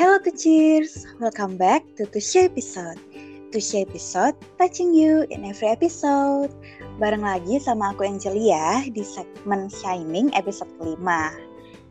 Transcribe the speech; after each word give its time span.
Hello 0.00 0.16
to 0.16 0.32
cheers, 0.32 1.04
welcome 1.20 1.60
back 1.60 1.84
to 2.00 2.08
Tushy 2.08 2.48
episode. 2.48 2.96
Tushy 3.52 3.84
episode, 3.84 4.32
touching 4.56 4.96
you 4.96 5.28
in 5.28 5.44
every 5.44 5.68
episode. 5.68 6.48
Bareng 6.96 7.20
lagi 7.20 7.60
sama 7.60 7.92
aku 7.92 8.08
Angelia 8.08 8.80
di 8.88 9.04
segmen 9.04 9.68
Shining 9.68 10.32
episode 10.32 10.72
kelima. 10.80 11.36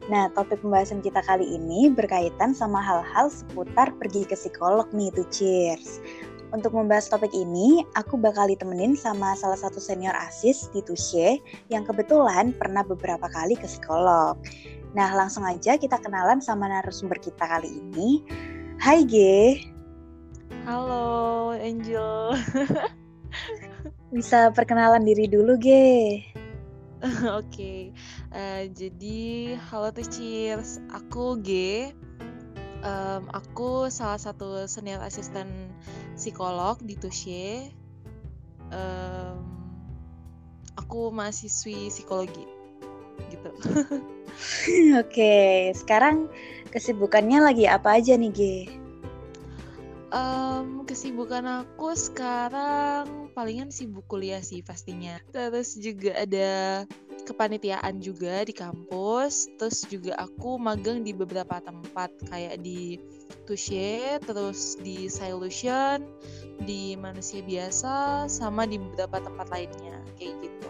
Nah, 0.10 0.26
topik 0.34 0.58
pembahasan 0.66 1.06
kita 1.06 1.22
kali 1.22 1.54
ini 1.54 1.94
berkaitan 1.94 2.58
sama 2.58 2.82
hal-hal 2.82 3.30
seputar 3.30 3.94
pergi 4.02 4.26
ke 4.26 4.34
psikolog 4.34 4.90
nih, 4.90 5.14
to 5.14 5.22
cheers. 5.30 6.02
Untuk 6.50 6.74
membahas 6.74 7.06
topik 7.06 7.30
ini, 7.30 7.86
aku 7.94 8.18
bakal 8.18 8.50
ditemenin 8.50 8.98
sama 8.98 9.38
salah 9.38 9.58
satu 9.58 9.78
senior 9.78 10.18
asis 10.18 10.66
di 10.74 10.82
Tushe 10.82 11.38
yang 11.70 11.86
kebetulan 11.86 12.58
pernah 12.58 12.82
beberapa 12.82 13.30
kali 13.30 13.54
ke 13.54 13.70
psikolog. 13.70 14.34
Nah, 14.98 15.14
langsung 15.14 15.46
aja 15.46 15.78
kita 15.78 16.02
kenalan 16.02 16.42
sama 16.42 16.66
narasumber 16.66 17.22
kita 17.22 17.46
kali 17.46 17.70
ini. 17.70 18.26
Hai 18.82 19.06
G. 19.06 19.16
Halo 20.66 21.54
Angel. 21.54 22.34
Bisa 24.18 24.50
perkenalan 24.50 25.06
diri 25.06 25.30
dulu 25.30 25.54
G. 25.62 25.70
Oke, 27.00 27.16
okay. 27.22 27.80
uh, 28.34 28.66
eh, 28.66 28.74
jadi 28.74 29.20
halo 29.70 29.94
tuh 29.94 30.04
cheers. 30.10 30.82
Aku 30.92 31.38
G. 31.46 31.50
Um, 32.80 33.28
aku 33.36 33.92
salah 33.92 34.16
satu 34.16 34.64
senior 34.64 35.04
asisten 35.04 35.72
psikolog 36.16 36.80
di 36.80 36.96
Tushe. 36.96 37.76
Um, 38.72 39.44
aku 40.80 41.12
mahasiswi 41.12 41.92
psikologi, 41.92 42.48
gitu. 43.28 43.52
Oke, 45.02 45.76
sekarang 45.76 46.32
kesibukannya 46.72 47.44
lagi 47.44 47.66
apa 47.68 48.00
aja 48.00 48.16
nih, 48.16 48.32
G? 48.32 48.42
Um, 50.10 50.88
kesibukan 50.88 51.68
aku 51.68 51.94
sekarang 51.94 53.30
palingan 53.36 53.70
sibuk 53.70 54.08
kuliah 54.08 54.40
sih 54.40 54.64
pastinya. 54.64 55.20
Terus 55.36 55.76
juga 55.78 56.16
ada 56.16 56.86
kepanitiaan 57.30 58.02
juga 58.02 58.42
di 58.42 58.54
kampus. 58.58 59.54
Terus 59.62 59.86
juga 59.86 60.18
aku 60.18 60.58
magang 60.58 61.06
di 61.06 61.14
beberapa 61.14 61.62
tempat 61.62 62.10
kayak 62.34 62.66
di 62.66 62.98
Tushe, 63.46 64.18
terus 64.26 64.78
di 64.82 65.06
Solution, 65.06 66.02
di 66.66 66.98
Manusia 66.98 67.46
Biasa, 67.46 68.26
sama 68.26 68.66
di 68.66 68.82
beberapa 68.82 69.22
tempat 69.22 69.48
lainnya 69.54 70.02
kayak 70.18 70.34
gitu. 70.42 70.70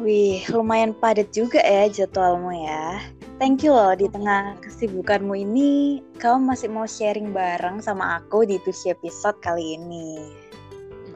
Wih, 0.00 0.40
lumayan 0.48 0.96
padat 0.96 1.28
juga 1.34 1.60
ya 1.60 1.84
jadwalmu 1.90 2.54
ya. 2.64 3.04
Thank 3.36 3.64
you 3.64 3.72
loh 3.72 3.92
di 3.92 4.08
tengah 4.08 4.56
kesibukanmu 4.64 5.32
ini, 5.32 6.00
kamu 6.20 6.52
masih 6.52 6.68
mau 6.72 6.88
sharing 6.88 7.32
bareng 7.36 7.80
sama 7.80 8.20
aku 8.20 8.44
di 8.44 8.56
Tusi 8.64 8.92
episode 8.92 9.36
kali 9.44 9.80
ini. 9.80 10.39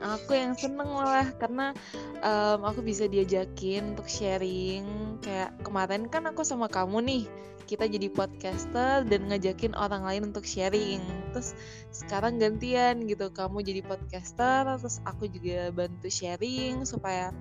Aku 0.05 0.37
yang 0.37 0.53
seneng 0.53 0.93
malah 0.93 1.33
karena 1.41 1.73
um, 2.21 2.61
aku 2.69 2.85
bisa 2.85 3.09
diajakin 3.09 3.97
untuk 3.97 4.05
sharing. 4.05 4.85
Kayak 5.25 5.57
kemarin 5.65 6.05
kan 6.13 6.29
aku 6.29 6.45
sama 6.45 6.69
kamu 6.69 7.01
nih, 7.09 7.25
kita 7.65 7.89
jadi 7.89 8.13
podcaster 8.13 9.09
dan 9.09 9.21
ngajakin 9.33 9.73
orang 9.73 10.05
lain 10.05 10.29
untuk 10.29 10.45
sharing. 10.45 11.01
Terus 11.33 11.57
sekarang 11.89 12.37
gantian 12.37 13.09
gitu, 13.09 13.33
kamu 13.33 13.65
jadi 13.65 13.81
podcaster, 13.81 14.77
terus 14.77 15.01
aku 15.09 15.25
juga 15.33 15.73
bantu 15.73 16.13
sharing 16.13 16.85
supaya 16.85 17.33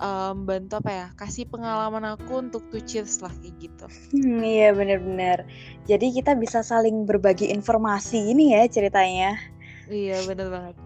um, 0.00 0.48
bantu 0.48 0.80
apa 0.80 0.90
ya 0.90 1.06
kasih 1.14 1.46
pengalaman 1.46 2.16
aku 2.16 2.40
untuk 2.40 2.66
to 2.72 2.80
cheers 2.82 3.20
lah 3.20 3.30
kayak 3.38 3.54
gitu 3.60 3.86
hmm, 4.16 4.40
iya 4.42 4.72
bener-bener 4.72 5.44
jadi 5.84 6.06
kita 6.10 6.32
bisa 6.34 6.64
saling 6.64 7.04
berbagi 7.04 7.52
informasi 7.52 8.32
ini 8.32 8.56
ya 8.56 8.66
ceritanya 8.66 9.36
iya 9.92 10.18
bener 10.24 10.48
banget 10.48 10.76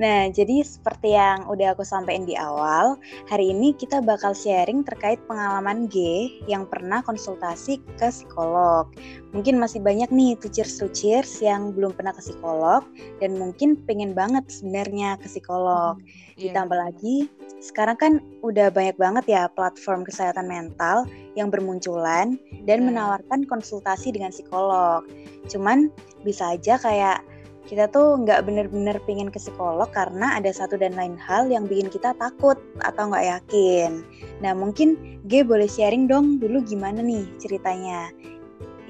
Nah, 0.00 0.32
jadi 0.32 0.64
seperti 0.64 1.12
yang 1.12 1.44
udah 1.52 1.76
aku 1.76 1.84
sampaikan 1.84 2.24
di 2.24 2.32
awal, 2.32 2.96
hari 3.28 3.52
ini 3.52 3.76
kita 3.76 4.00
bakal 4.00 4.32
sharing 4.32 4.80
terkait 4.80 5.20
pengalaman 5.28 5.84
G 5.92 6.28
yang 6.48 6.64
pernah 6.64 7.04
konsultasi 7.04 7.76
ke 8.00 8.08
psikolog. 8.08 8.88
Mungkin 9.36 9.60
masih 9.60 9.84
banyak 9.84 10.08
nih 10.08 10.40
tuchers-tuchers 10.40 11.44
yang 11.44 11.76
belum 11.76 11.92
pernah 11.92 12.16
ke 12.16 12.24
psikolog 12.24 12.88
dan 13.20 13.36
mungkin 13.36 13.76
pengen 13.84 14.16
banget 14.16 14.48
sebenarnya 14.48 15.20
ke 15.20 15.28
psikolog. 15.28 16.00
Hmm, 16.00 16.40
yeah. 16.40 16.56
Ditambah 16.56 16.78
lagi, 16.88 17.16
sekarang 17.60 17.96
kan 18.00 18.12
udah 18.40 18.72
banyak 18.72 18.96
banget 18.96 19.24
ya 19.28 19.42
platform 19.52 20.08
kesehatan 20.08 20.48
mental 20.48 21.04
yang 21.36 21.52
bermunculan 21.52 22.40
dan 22.64 22.78
yeah. 22.80 22.86
menawarkan 22.88 23.44
konsultasi 23.44 24.08
dengan 24.08 24.32
psikolog. 24.32 25.04
Cuman 25.52 25.92
bisa 26.24 26.56
aja 26.56 26.80
kayak 26.80 27.20
kita 27.66 27.86
tuh 27.88 28.18
nggak 28.18 28.42
bener-bener 28.42 28.98
pingin 29.06 29.30
ke 29.30 29.38
psikolog 29.38 29.86
karena 29.94 30.36
ada 30.38 30.50
satu 30.50 30.74
dan 30.74 30.98
lain 30.98 31.14
hal 31.14 31.46
yang 31.46 31.70
bikin 31.70 31.86
kita 31.88 32.10
takut 32.18 32.58
atau 32.82 33.10
nggak 33.10 33.26
yakin. 33.38 34.02
Nah 34.42 34.52
mungkin 34.52 35.20
G 35.30 35.46
boleh 35.46 35.70
sharing 35.70 36.10
dong 36.10 36.42
dulu 36.42 36.58
gimana 36.66 37.00
nih 37.00 37.22
ceritanya 37.38 38.10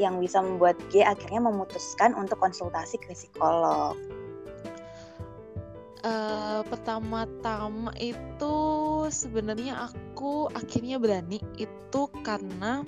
yang 0.00 0.16
bisa 0.18 0.40
membuat 0.40 0.80
G 0.88 1.04
akhirnya 1.04 1.44
memutuskan 1.44 2.16
untuk 2.16 2.40
konsultasi 2.40 2.96
ke 2.96 3.12
psikolog. 3.12 3.96
Uh, 6.02 6.66
pertama-tama 6.66 7.94
itu 8.02 8.56
sebenarnya 9.06 9.86
aku 9.86 10.50
akhirnya 10.50 10.98
berani 10.98 11.38
itu 11.54 12.02
karena 12.26 12.82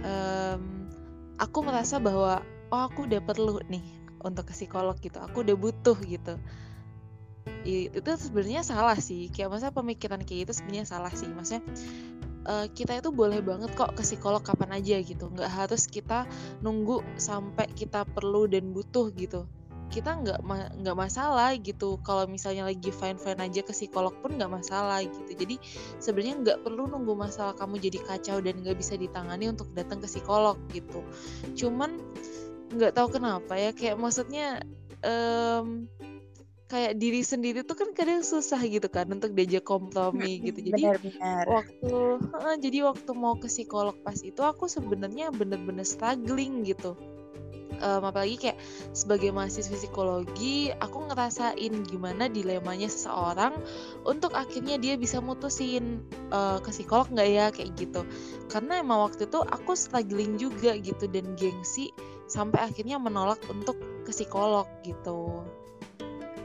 um, 0.00 0.88
aku 1.36 1.58
merasa 1.60 2.00
bahwa 2.00 2.40
oh 2.72 2.88
aku 2.88 3.04
udah 3.04 3.20
perlu 3.20 3.60
nih 3.68 3.95
untuk 4.24 4.48
ke 4.48 4.54
psikolog 4.56 4.96
gitu 5.02 5.18
aku 5.20 5.44
udah 5.44 5.56
butuh 5.58 5.98
gitu. 6.06 6.36
Itu 7.66 8.10
sebenarnya 8.14 8.62
salah 8.62 8.98
sih 8.98 9.30
kayak 9.30 9.50
masa 9.50 9.74
pemikiran 9.74 10.22
kayak 10.22 10.50
itu 10.50 10.52
sebenarnya 10.54 10.86
salah 10.86 11.10
sih. 11.10 11.26
Maksudnya 11.26 11.62
uh, 12.46 12.66
kita 12.70 12.98
itu 12.98 13.10
boleh 13.10 13.42
banget 13.42 13.74
kok 13.74 13.94
ke 13.98 14.02
psikolog 14.06 14.42
kapan 14.42 14.78
aja 14.78 15.02
gitu. 15.02 15.30
Nggak 15.30 15.50
harus 15.50 15.90
kita 15.90 16.30
nunggu 16.62 17.02
sampai 17.18 17.66
kita 17.74 18.06
perlu 18.06 18.46
dan 18.46 18.70
butuh 18.70 19.10
gitu. 19.14 19.46
Kita 19.86 20.18
nggak 20.18 20.42
ma 20.42 20.70
nggak 20.74 20.96
masalah 20.98 21.54
gitu. 21.58 22.02
Kalau 22.02 22.26
misalnya 22.26 22.66
lagi 22.66 22.90
fine 22.90 23.18
fine 23.18 23.38
aja 23.38 23.62
ke 23.62 23.70
psikolog 23.70 24.14
pun 24.18 24.34
nggak 24.34 24.50
masalah 24.50 25.02
gitu. 25.02 25.30
Jadi 25.34 25.62
sebenarnya 26.02 26.34
nggak 26.42 26.58
perlu 26.66 26.90
nunggu 26.90 27.14
masalah 27.14 27.54
kamu 27.54 27.78
jadi 27.78 27.98
kacau 28.02 28.38
dan 28.42 28.62
nggak 28.62 28.78
bisa 28.78 28.98
ditangani 28.98 29.50
untuk 29.50 29.70
datang 29.74 30.02
ke 30.02 30.10
psikolog 30.10 30.58
gitu. 30.74 31.02
Cuman 31.54 32.02
nggak 32.72 32.92
tahu 32.94 33.08
kenapa 33.18 33.54
ya 33.54 33.70
kayak 33.70 33.96
maksudnya 33.98 34.62
um, 35.06 35.86
kayak 36.66 36.98
diri 36.98 37.22
sendiri 37.22 37.62
tuh 37.62 37.78
kan 37.78 37.94
kadang 37.94 38.26
susah 38.26 38.58
gitu 38.66 38.90
kan 38.90 39.06
untuk 39.06 39.30
diajak 39.38 39.62
kompromi 39.62 40.42
gitu. 40.42 40.66
Jadi 40.66 40.82
benar, 41.14 41.46
waktu 41.46 41.94
uh, 42.34 42.56
jadi 42.58 42.90
waktu 42.90 43.10
mau 43.14 43.38
ke 43.38 43.46
psikolog 43.46 43.94
pas 44.02 44.18
itu 44.18 44.42
aku 44.42 44.66
sebenarnya 44.66 45.30
bener-bener 45.30 45.86
struggling 45.86 46.66
gitu 46.66 46.98
um, 47.82 48.02
apalagi 48.04 48.36
kayak 48.36 48.58
sebagai 48.96 49.30
mahasiswa 49.30 49.74
psikologi 49.74 50.72
aku 50.80 51.06
ngerasain 51.10 51.72
gimana 51.86 52.30
dilemanya 52.30 52.88
seseorang 52.88 53.56
untuk 54.06 54.32
akhirnya 54.32 54.80
dia 54.80 54.94
bisa 54.96 55.20
mutusin 55.20 56.02
uh, 56.30 56.58
ke 56.62 56.70
psikolog 56.72 57.08
nggak 57.12 57.28
ya 57.28 57.46
kayak 57.52 57.72
gitu 57.76 58.02
karena 58.48 58.80
emang 58.80 59.04
waktu 59.06 59.28
itu 59.28 59.40
aku 59.42 59.72
struggling 59.74 60.38
juga 60.40 60.78
gitu 60.78 61.06
dan 61.10 61.36
gengsi 61.36 61.90
sampai 62.26 62.70
akhirnya 62.70 62.98
menolak 62.98 63.38
untuk 63.46 63.78
ke 64.02 64.10
psikolog 64.10 64.66
gitu. 64.82 65.42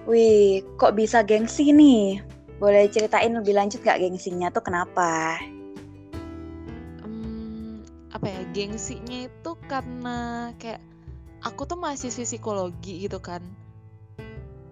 Wih, 0.09 0.65
kok 0.81 0.97
bisa 0.97 1.21
gengsi 1.21 1.69
nih? 1.69 2.21
Boleh 2.57 2.89
ceritain 2.89 3.33
lebih 3.33 3.53
lanjut 3.53 3.81
gak 3.85 4.01
gengsinya 4.01 4.49
tuh 4.49 4.65
kenapa? 4.65 5.37
Apa 8.11 8.25
ya, 8.27 8.41
gengsinya 8.53 9.29
itu 9.29 9.51
karena 9.65 10.51
kayak 10.61 10.81
aku 11.41 11.65
tuh 11.65 11.77
masih 11.77 12.13
psikologi 12.13 13.05
gitu 13.05 13.17
kan. 13.17 13.41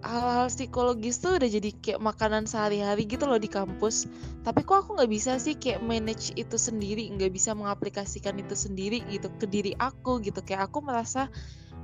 Hal-hal 0.00 0.48
psikologis 0.48 1.20
tuh 1.20 1.36
udah 1.36 1.44
jadi 1.44 1.70
kayak 1.76 2.00
makanan 2.00 2.48
sehari-hari 2.48 3.04
gitu 3.04 3.28
loh 3.28 3.36
di 3.36 3.52
kampus. 3.52 4.08
Tapi 4.40 4.64
kok 4.64 4.88
aku 4.88 4.96
nggak 4.96 5.12
bisa 5.12 5.36
sih 5.36 5.60
kayak 5.60 5.84
manage 5.84 6.32
itu 6.40 6.56
sendiri 6.56 7.04
nggak 7.12 7.28
bisa 7.28 7.52
mengaplikasikan 7.52 8.40
itu 8.40 8.56
sendiri 8.56 9.04
gitu 9.12 9.28
ke 9.36 9.44
diri 9.44 9.76
aku 9.76 10.24
gitu. 10.24 10.40
Kayak 10.40 10.72
aku 10.72 10.80
merasa 10.80 11.28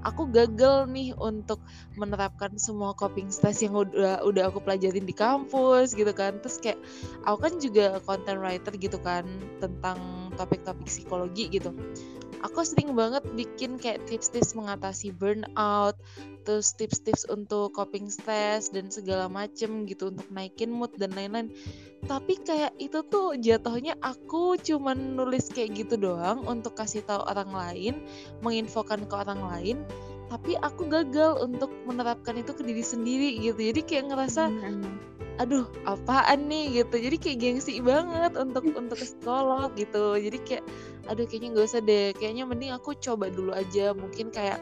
aku 0.02 0.28
gagal 0.28 0.90
nih 0.90 1.16
untuk 1.16 1.62
menerapkan 1.96 2.52
semua 2.60 2.92
coping 2.92 3.32
stress 3.32 3.62
yang 3.64 3.72
udah 3.72 4.20
udah 4.26 4.50
aku 4.50 4.60
pelajarin 4.60 5.06
di 5.08 5.14
kampus 5.14 5.96
gitu 5.96 6.10
kan. 6.12 6.42
Terus 6.42 6.56
kayak 6.60 6.78
aku 7.24 7.38
kan 7.46 7.52
juga 7.62 7.84
content 8.04 8.38
writer 8.42 8.74
gitu 8.76 8.98
kan 9.00 9.24
tentang 9.62 10.30
topik-topik 10.36 10.90
psikologi 10.90 11.48
gitu. 11.48 11.72
Aku 12.44 12.60
sering 12.62 12.92
banget 12.92 13.24
bikin 13.32 13.80
kayak 13.80 14.04
tips-tips 14.04 14.52
mengatasi 14.52 15.10
burnout 15.16 15.96
terus 16.46 16.72
tips-tips 16.78 17.26
untuk 17.26 17.74
coping 17.74 18.06
stress 18.06 18.70
dan 18.70 18.88
segala 18.88 19.26
macem 19.26 19.82
gitu 19.90 20.14
untuk 20.14 20.30
naikin 20.30 20.70
mood 20.70 20.94
dan 20.94 21.10
lain-lain. 21.18 21.50
Tapi 22.06 22.38
kayak 22.46 22.78
itu 22.78 23.02
tuh 23.10 23.34
jatuhnya 23.34 23.98
aku 23.98 24.54
cuman 24.62 25.18
nulis 25.18 25.50
kayak 25.50 25.74
gitu 25.74 25.98
doang 25.98 26.46
untuk 26.46 26.78
kasih 26.78 27.02
tahu 27.02 27.26
orang 27.26 27.50
lain 27.50 27.94
menginfokan 28.46 29.02
ke 29.10 29.14
orang 29.18 29.42
lain 29.42 29.78
tapi 30.26 30.58
aku 30.58 30.90
gagal 30.90 31.38
untuk 31.38 31.70
menerapkan 31.86 32.34
itu 32.34 32.50
ke 32.50 32.62
diri 32.66 32.82
sendiri 32.82 33.38
gitu. 33.38 33.58
Jadi 33.58 33.80
kayak 33.86 34.04
ngerasa 34.10 34.50
hmm. 34.50 35.16
Aduh 35.36 35.68
apaan 35.84 36.48
nih? 36.48 36.82
gitu. 36.82 36.96
Jadi 36.96 37.16
kayak 37.20 37.38
gengsi 37.38 37.78
banget 37.84 38.32
untuk 38.40 38.64
untuk 38.80 38.96
ke 38.96 39.06
psikolog 39.06 39.70
gitu. 39.76 40.16
Jadi 40.16 40.38
kayak 40.42 40.64
aduh 41.06 41.24
kayaknya 41.28 41.48
nggak 41.54 41.66
usah 41.68 41.82
deh. 41.84 42.06
Kayaknya 42.16 42.44
mending 42.48 42.72
aku 42.72 42.96
coba 42.96 43.28
dulu 43.28 43.52
aja. 43.52 43.92
Mungkin 43.92 44.32
kayak 44.32 44.58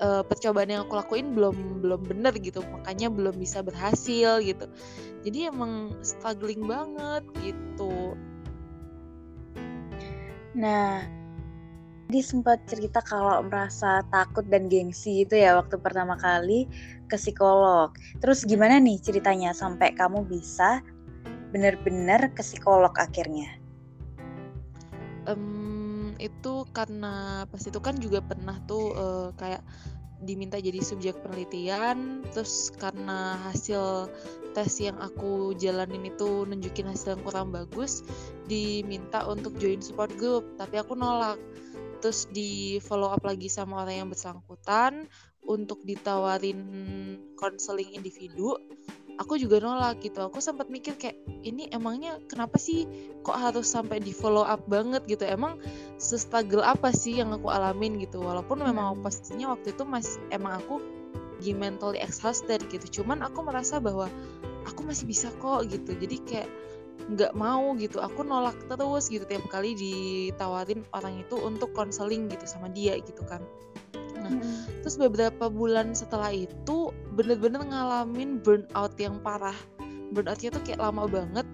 uh, 0.00 0.22
percobaan 0.24 0.72
yang 0.72 0.82
aku 0.84 0.96
lakuin 0.98 1.32
belum 1.32 1.82
belum 1.84 2.00
bener 2.06 2.34
gitu 2.40 2.60
makanya 2.72 3.08
belum 3.12 3.36
bisa 3.36 3.60
berhasil 3.60 4.40
gitu 4.42 4.66
jadi 5.22 5.52
emang 5.52 5.94
struggling 6.04 6.64
banget 6.64 7.24
gitu 7.44 8.14
nah 10.56 11.04
dia 12.06 12.22
sempat 12.22 12.62
cerita 12.70 13.02
kalau 13.02 13.42
merasa 13.42 13.98
takut 14.14 14.46
dan 14.46 14.70
gengsi 14.70 15.26
itu 15.26 15.34
ya 15.34 15.58
waktu 15.58 15.74
pertama 15.74 16.14
kali 16.14 16.70
ke 17.10 17.18
psikolog. 17.18 17.94
Terus 18.22 18.46
gimana 18.46 18.78
nih 18.78 19.02
ceritanya 19.02 19.50
sampai 19.50 19.90
kamu 19.94 20.22
bisa 20.26 20.82
benar-benar 21.50 22.30
ke 22.34 22.42
psikolog 22.46 22.94
akhirnya? 22.94 23.58
Um, 25.26 25.75
itu 26.18 26.64
karena 26.72 27.44
pas 27.48 27.62
itu 27.62 27.78
kan 27.78 27.96
juga 28.00 28.20
pernah 28.24 28.56
tuh 28.64 28.92
uh, 28.96 29.28
kayak 29.36 29.62
diminta 30.24 30.56
jadi 30.56 30.80
subjek 30.80 31.20
penelitian 31.20 32.24
terus 32.32 32.72
karena 32.80 33.36
hasil 33.44 34.08
tes 34.56 34.72
yang 34.80 34.96
aku 34.96 35.52
jalanin 35.60 36.08
itu 36.08 36.48
nunjukin 36.48 36.88
hasil 36.88 37.20
yang 37.20 37.22
kurang 37.28 37.48
bagus 37.52 38.00
diminta 38.48 39.28
untuk 39.28 39.52
join 39.60 39.84
support 39.84 40.08
group 40.16 40.56
tapi 40.56 40.80
aku 40.80 40.96
nolak. 40.96 41.36
Terus 42.00 42.28
di 42.32 42.76
follow 42.80 43.08
up 43.08 43.24
lagi 43.24 43.48
sama 43.48 43.84
orang 43.84 44.04
yang 44.04 44.10
bersangkutan 44.12 45.08
untuk 45.44 45.80
ditawarin 45.84 46.60
konseling 47.36 47.92
individu 47.92 48.56
aku 49.16 49.40
juga 49.40 49.60
nolak 49.60 50.00
gitu. 50.04 50.28
Aku 50.28 50.38
sempat 50.40 50.68
mikir 50.68 50.96
kayak 50.96 51.16
ini 51.44 51.68
emangnya 51.72 52.20
kenapa 52.28 52.60
sih 52.60 52.84
kok 53.24 53.36
harus 53.36 53.68
sampai 53.68 54.00
di 54.00 54.12
follow 54.12 54.44
up 54.44 54.62
banget 54.68 55.04
gitu? 55.08 55.24
Emang 55.24 55.60
struggle 55.96 56.62
apa 56.62 56.92
sih 56.92 57.20
yang 57.20 57.32
aku 57.32 57.48
alamin 57.48 58.00
gitu? 58.00 58.20
Walaupun 58.20 58.60
memang 58.62 59.00
pastinya 59.00 59.56
waktu 59.56 59.72
itu 59.72 59.82
mas 59.88 60.20
emang 60.32 60.60
aku 60.60 60.80
di 61.40 61.52
mentally 61.52 62.00
exhausted 62.00 62.64
gitu. 62.68 63.02
Cuman 63.02 63.24
aku 63.24 63.44
merasa 63.44 63.80
bahwa 63.80 64.08
aku 64.68 64.84
masih 64.84 65.08
bisa 65.08 65.28
kok 65.40 65.68
gitu. 65.68 65.96
Jadi 65.96 66.16
kayak 66.24 66.50
nggak 67.12 67.32
mau 67.36 67.76
gitu. 67.76 68.00
Aku 68.00 68.24
nolak 68.24 68.56
terus 68.68 69.08
gitu. 69.08 69.24
Tiap 69.24 69.48
kali 69.48 69.76
ditawarin 69.76 70.84
orang 70.96 71.20
itu 71.20 71.36
untuk 71.40 71.72
konseling 71.72 72.28
gitu 72.28 72.44
sama 72.44 72.68
dia 72.72 72.96
gitu 73.00 73.24
kan 73.24 73.40
Nah, 74.26 74.42
hmm. 74.42 74.82
terus 74.82 74.98
beberapa 74.98 75.46
bulan 75.46 75.94
setelah 75.94 76.34
itu 76.34 76.90
bener-bener 77.14 77.62
ngalamin 77.62 78.42
burnout 78.42 78.98
yang 78.98 79.22
parah. 79.22 79.56
Burnoutnya 80.10 80.50
tuh 80.50 80.62
kayak 80.66 80.82
lama 80.82 81.06
banget 81.06 81.46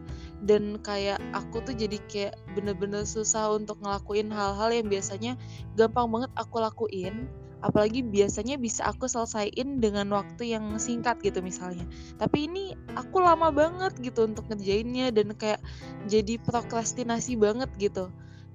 dan 0.43 0.81
kayak 0.83 1.23
aku 1.33 1.63
tuh 1.63 1.75
jadi 1.77 1.99
kayak 2.11 2.35
bener-bener 2.59 3.07
susah 3.07 3.55
untuk 3.55 3.79
ngelakuin 3.79 4.29
hal-hal 4.35 4.75
yang 4.75 4.91
biasanya 4.91 5.33
gampang 5.79 6.11
banget 6.11 6.31
aku 6.35 6.59
lakuin 6.59 7.31
apalagi 7.63 8.03
biasanya 8.03 8.59
bisa 8.59 8.83
aku 8.91 9.07
selesaiin 9.07 9.79
dengan 9.79 10.11
waktu 10.11 10.51
yang 10.51 10.67
singkat 10.83 11.23
gitu 11.23 11.39
misalnya 11.39 11.87
tapi 12.19 12.51
ini 12.51 12.75
aku 12.99 13.23
lama 13.23 13.55
banget 13.55 13.95
gitu 14.03 14.27
untuk 14.27 14.51
ngerjainnya 14.51 15.15
dan 15.15 15.31
kayak 15.39 15.63
jadi 16.11 16.43
prokrastinasi 16.43 17.39
banget 17.39 17.71
gitu 17.79 18.11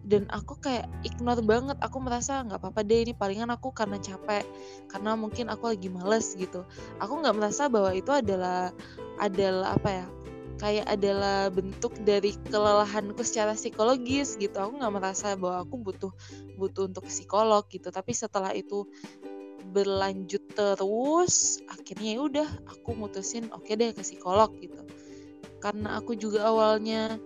dan 0.08 0.24
aku 0.32 0.56
kayak 0.64 0.88
ignore 1.04 1.44
banget 1.44 1.76
aku 1.84 2.00
merasa 2.00 2.40
nggak 2.48 2.64
apa-apa 2.64 2.80
deh 2.88 3.04
ini 3.04 3.12
palingan 3.12 3.52
aku 3.52 3.76
karena 3.76 4.00
capek 4.00 4.48
karena 4.88 5.20
mungkin 5.20 5.52
aku 5.52 5.76
lagi 5.76 5.92
males 5.92 6.32
gitu. 6.40 6.64
Aku 7.04 7.20
nggak 7.20 7.36
merasa 7.36 7.68
bahwa 7.68 7.92
itu 7.92 8.16
adalah 8.16 8.72
adalah 9.20 9.76
apa 9.76 9.90
ya 9.92 10.08
kayak 10.58 10.88
adalah 10.90 11.52
bentuk 11.52 11.94
dari 12.08 12.34
kelelahanku 12.48 13.20
secara 13.22 13.52
psikologis 13.54 14.40
gitu. 14.40 14.56
Aku 14.56 14.80
nggak 14.80 14.96
merasa 14.96 15.36
bahwa 15.36 15.68
aku 15.68 15.76
butuh 15.76 16.12
butuh 16.56 16.88
untuk 16.88 17.04
psikolog 17.12 17.68
gitu. 17.68 17.92
Tapi 17.92 18.16
setelah 18.16 18.56
itu 18.56 18.88
berlanjut 19.68 20.56
terus 20.56 21.60
akhirnya 21.68 22.16
ya 22.16 22.22
udah 22.24 22.50
aku 22.72 22.96
mutusin 22.96 23.52
oke 23.52 23.68
okay 23.68 23.76
deh 23.76 23.92
ke 23.92 24.02
psikolog 24.08 24.56
gitu. 24.64 24.88
Karena 25.60 26.00
aku 26.00 26.16
juga 26.16 26.48
awalnya 26.48 27.20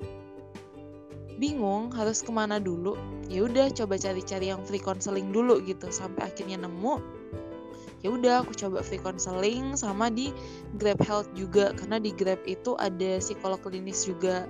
bingung 1.41 1.89
harus 1.89 2.21
ke 2.21 2.29
mana 2.29 2.61
dulu 2.61 2.93
ya 3.25 3.41
udah 3.49 3.73
coba 3.73 3.97
cari-cari 3.97 4.53
yang 4.53 4.61
free 4.61 4.81
counseling 4.81 5.33
dulu 5.33 5.57
gitu 5.65 5.89
sampai 5.89 6.29
akhirnya 6.29 6.61
nemu 6.61 7.01
ya 8.05 8.13
udah 8.13 8.45
aku 8.45 8.53
coba 8.53 8.85
free 8.85 9.01
counseling 9.01 9.73
sama 9.73 10.13
di 10.13 10.29
Grab 10.77 11.01
Health 11.01 11.29
juga 11.33 11.73
karena 11.73 11.97
di 11.97 12.13
Grab 12.13 12.41
itu 12.45 12.77
ada 12.77 13.17
psikolog 13.17 13.57
klinis 13.65 14.05
juga 14.05 14.45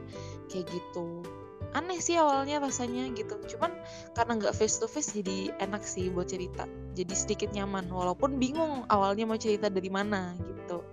kayak 0.51 0.67
gitu 0.67 1.23
aneh 1.71 2.03
sih 2.03 2.19
awalnya 2.19 2.59
rasanya 2.59 3.07
gitu 3.15 3.39
cuman 3.55 3.71
karena 4.11 4.43
nggak 4.43 4.55
face 4.55 4.75
to 4.75 4.91
face 4.91 5.15
jadi 5.15 5.55
enak 5.63 5.79
sih 5.87 6.11
buat 6.11 6.27
cerita 6.27 6.67
jadi 6.99 7.15
sedikit 7.15 7.55
nyaman 7.55 7.87
walaupun 7.87 8.35
bingung 8.35 8.83
awalnya 8.91 9.23
mau 9.23 9.39
cerita 9.39 9.71
dari 9.71 9.87
mana 9.87 10.35
gitu 10.43 10.83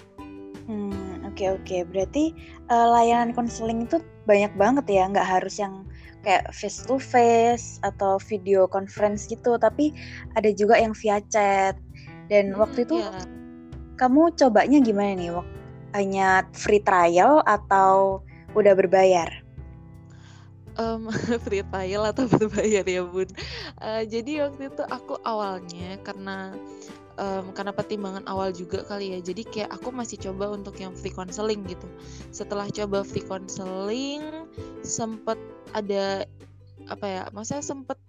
Hmm, 0.68 1.24
oke 1.24 1.32
okay, 1.32 1.48
oke. 1.48 1.64
Okay. 1.64 1.80
Berarti 1.80 2.24
uh, 2.68 2.92
layanan 2.92 3.32
konseling 3.32 3.88
itu 3.88 4.04
banyak 4.28 4.52
banget 4.60 4.84
ya, 4.92 5.08
nggak 5.08 5.24
harus 5.24 5.56
yang 5.56 5.88
kayak 6.28 6.52
face 6.52 6.84
to 6.84 7.00
face 7.00 7.80
atau 7.80 8.20
video 8.20 8.69
conference 8.69 9.25
gitu, 9.32 9.56
tapi 9.56 9.96
ada 10.36 10.52
juga 10.52 10.76
yang 10.76 10.92
via 10.92 11.25
chat. 11.32 11.80
Dan 12.28 12.52
hmm, 12.52 12.60
waktu 12.60 12.84
itu 12.84 13.00
yeah. 13.00 13.25
kamu 13.96 14.36
cobanya 14.36 14.84
gimana 14.84 15.16
nih? 15.16 15.32
Hanya 15.96 16.44
free 16.52 16.84
trial 16.84 17.40
atau 17.48 18.20
udah 18.52 18.76
berbayar? 18.76 19.32
Um, 20.76 21.08
free 21.48 21.64
trial 21.64 22.04
atau 22.04 22.28
berbayar 22.36 22.84
ya 22.84 23.00
bun. 23.08 23.32
Uh, 23.80 24.04
jadi 24.04 24.52
waktu 24.52 24.69
itu 24.69 24.84
aku 24.84 25.16
awalnya 25.25 25.96
karena 26.04 26.52
um, 27.18 27.50
karena 27.52 27.74
pertimbangan 27.74 28.24
awal 28.30 28.54
juga 28.54 28.86
kali 28.86 29.12
ya. 29.12 29.20
Jadi 29.20 29.42
kayak 29.44 29.74
aku 29.74 29.90
masih 29.90 30.16
coba 30.22 30.54
untuk 30.54 30.78
yang 30.78 30.94
free 30.94 31.12
counseling 31.12 31.66
gitu. 31.66 31.84
Setelah 32.30 32.70
coba 32.70 33.02
free 33.02 33.26
counseling 33.26 34.22
sempet 34.86 35.36
ada 35.76 36.24
apa 36.88 37.04
ya 37.04 37.22
masa 37.36 37.60
sempet 37.60 38.00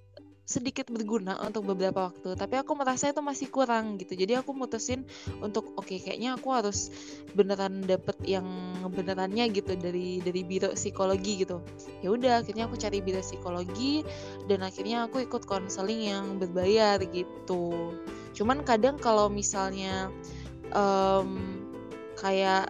sedikit 0.50 0.90
berguna 0.90 1.38
untuk 1.46 1.62
beberapa 1.62 2.10
waktu 2.10 2.34
tapi 2.34 2.58
aku 2.58 2.74
merasa 2.74 3.14
itu 3.14 3.22
masih 3.22 3.54
kurang 3.54 4.02
gitu. 4.02 4.18
Jadi 4.18 4.34
aku 4.34 4.50
mutusin 4.58 5.06
untuk 5.46 5.78
oke 5.78 5.86
okay, 5.86 6.02
kayaknya 6.02 6.34
aku 6.42 6.50
harus 6.50 6.90
beneran 7.38 7.86
dapet 7.86 8.18
yang 8.26 8.50
benerannya 8.90 9.46
gitu 9.54 9.78
dari 9.78 10.26
dari 10.26 10.42
biro 10.42 10.74
psikologi 10.74 11.46
gitu. 11.46 11.62
Ya 12.02 12.10
udah 12.10 12.42
akhirnya 12.42 12.66
aku 12.66 12.82
cari 12.82 12.98
biro 12.98 13.22
psikologi 13.22 14.02
dan 14.50 14.66
akhirnya 14.66 15.06
aku 15.06 15.22
ikut 15.22 15.46
konseling 15.46 16.10
yang 16.10 16.42
berbayar 16.42 16.98
gitu 17.14 17.94
cuman 18.36 18.62
kadang 18.66 18.96
kalau 19.00 19.28
misalnya 19.28 20.10
um, 20.74 21.60
kayak 22.20 22.70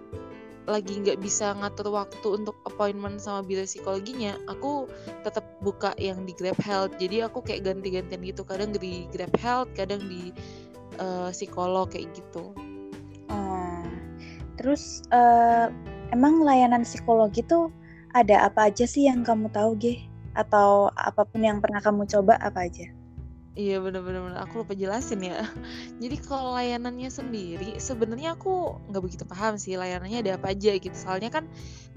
lagi 0.69 1.01
nggak 1.01 1.17
bisa 1.17 1.57
ngatur 1.57 1.89
waktu 1.89 2.27
untuk 2.29 2.53
appointment 2.69 3.17
sama 3.17 3.41
biro 3.41 3.65
psikologinya, 3.65 4.37
aku 4.45 4.85
tetap 5.25 5.41
buka 5.65 5.97
yang 5.97 6.21
di 6.29 6.37
Grab 6.37 6.61
Health. 6.61 6.93
Jadi 7.01 7.25
aku 7.25 7.41
kayak 7.41 7.65
ganti-gantian 7.65 8.21
gitu, 8.21 8.45
kadang 8.45 8.69
di 8.77 9.09
Grab 9.09 9.33
Health, 9.41 9.73
kadang 9.73 10.05
di 10.05 10.29
uh, 11.01 11.33
psikolog 11.33 11.89
kayak 11.89 12.13
gitu. 12.13 12.53
Oh. 13.33 13.81
Terus 14.61 15.01
uh, 15.09 15.73
emang 16.13 16.45
layanan 16.45 16.85
psikologi 16.85 17.41
tuh 17.49 17.73
ada 18.13 18.45
apa 18.45 18.69
aja 18.69 18.85
sih 18.85 19.09
yang 19.09 19.25
kamu 19.25 19.49
tahu, 19.49 19.73
Ge? 19.81 20.05
Atau 20.37 20.93
apa 20.93 21.25
pun 21.25 21.41
yang 21.41 21.57
pernah 21.57 21.81
kamu 21.81 22.05
coba 22.05 22.37
apa 22.37 22.69
aja? 22.69 22.98
Iya 23.59 23.75
bener-bener 23.83 24.39
aku 24.39 24.63
lupa 24.63 24.71
jelasin 24.71 25.19
ya. 25.19 25.43
Jadi 26.01 26.15
kalau 26.23 26.55
layanannya 26.55 27.11
sendiri 27.11 27.75
sebenarnya 27.75 28.39
aku 28.39 28.79
nggak 28.87 29.03
begitu 29.03 29.23
paham 29.27 29.59
sih 29.59 29.75
layanannya 29.75 30.23
ada 30.23 30.31
apa 30.39 30.55
aja 30.55 30.71
gitu. 30.79 30.95
Soalnya 30.95 31.27
kan 31.27 31.43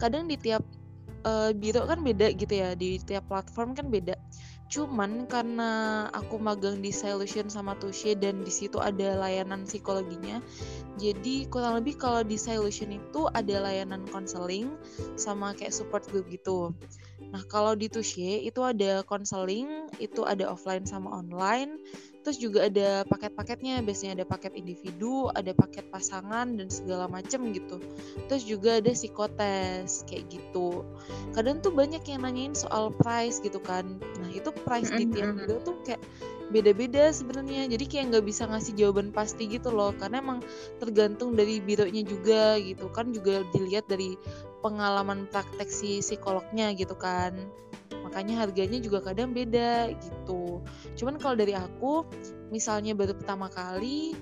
kadang 0.02 0.26
di 0.26 0.34
tiap 0.34 0.66
uh, 1.22 1.54
biro 1.54 1.86
kan 1.86 2.02
beda 2.02 2.34
gitu 2.34 2.50
ya, 2.50 2.74
di 2.74 2.98
tiap 2.98 3.30
platform 3.30 3.78
kan 3.78 3.86
beda. 3.94 4.18
Cuman 4.72 5.28
karena 5.28 6.08
aku 6.16 6.40
magang 6.40 6.80
di 6.80 6.88
Solution 6.88 7.52
sama 7.52 7.76
Tushe 7.76 8.16
dan 8.16 8.40
di 8.40 8.48
situ 8.48 8.80
ada 8.80 9.20
layanan 9.20 9.68
psikologinya. 9.68 10.40
Jadi 10.96 11.44
kurang 11.52 11.76
lebih 11.76 12.00
kalau 12.00 12.24
di 12.24 12.40
Solution 12.40 12.88
itu 12.88 13.28
ada 13.36 13.68
layanan 13.68 14.08
konseling 14.08 14.72
sama 15.20 15.52
kayak 15.52 15.76
support 15.76 16.08
group 16.08 16.24
gitu. 16.32 16.72
Nah, 17.32 17.44
kalau 17.52 17.76
di 17.76 17.92
Tushy 17.92 18.48
itu 18.48 18.64
ada 18.64 19.04
konseling, 19.04 19.92
itu 20.00 20.24
ada 20.24 20.48
offline 20.48 20.88
sama 20.88 21.20
online. 21.20 21.76
Terus 22.22 22.38
juga 22.38 22.70
ada 22.70 23.02
paket-paketnya 23.10 23.82
biasanya 23.82 24.22
ada 24.22 24.26
paket 24.26 24.54
individu 24.54 25.28
ada 25.34 25.50
paket 25.52 25.86
pasangan 25.90 26.54
dan 26.54 26.68
segala 26.70 27.10
macem 27.10 27.50
gitu. 27.50 27.82
Terus 28.30 28.46
juga 28.46 28.78
ada 28.78 28.90
psikotes 28.94 30.06
kayak 30.06 30.30
gitu. 30.30 30.86
Kadang 31.34 31.58
tuh 31.60 31.74
banyak 31.74 32.02
yang 32.06 32.22
nanyain 32.22 32.54
soal 32.54 32.94
price 32.94 33.42
gitu 33.42 33.58
kan. 33.58 33.98
Nah 34.22 34.30
itu 34.30 34.54
price 34.64 34.90
di 34.94 35.10
tiap 35.10 35.34
biro 35.34 35.58
tuh 35.66 35.76
kayak 35.82 36.00
beda-beda 36.54 37.10
sebenarnya. 37.10 37.66
Jadi 37.66 37.84
kayak 37.90 38.04
nggak 38.14 38.24
bisa 38.26 38.46
ngasih 38.46 38.72
jawaban 38.78 39.10
pasti 39.10 39.50
gitu 39.50 39.74
loh. 39.74 39.90
Karena 39.98 40.22
emang 40.22 40.40
tergantung 40.78 41.34
dari 41.34 41.58
bironya 41.58 42.06
juga 42.06 42.56
gitu. 42.62 42.86
Kan 42.94 43.10
juga 43.10 43.42
dilihat 43.50 43.90
dari 43.90 44.14
pengalaman 44.62 45.26
praktek 45.26 45.66
si 45.66 45.98
psikolognya 45.98 46.70
gitu 46.78 46.94
kan 46.94 47.34
makanya 48.04 48.42
harganya 48.44 48.78
juga 48.82 49.00
kadang 49.00 49.32
beda 49.32 49.94
gitu. 49.96 50.60
Cuman 50.98 51.16
kalau 51.16 51.38
dari 51.38 51.54
aku 51.56 52.06
misalnya 52.52 52.92
baru 52.92 53.16
pertama 53.16 53.48
kali 53.48 54.12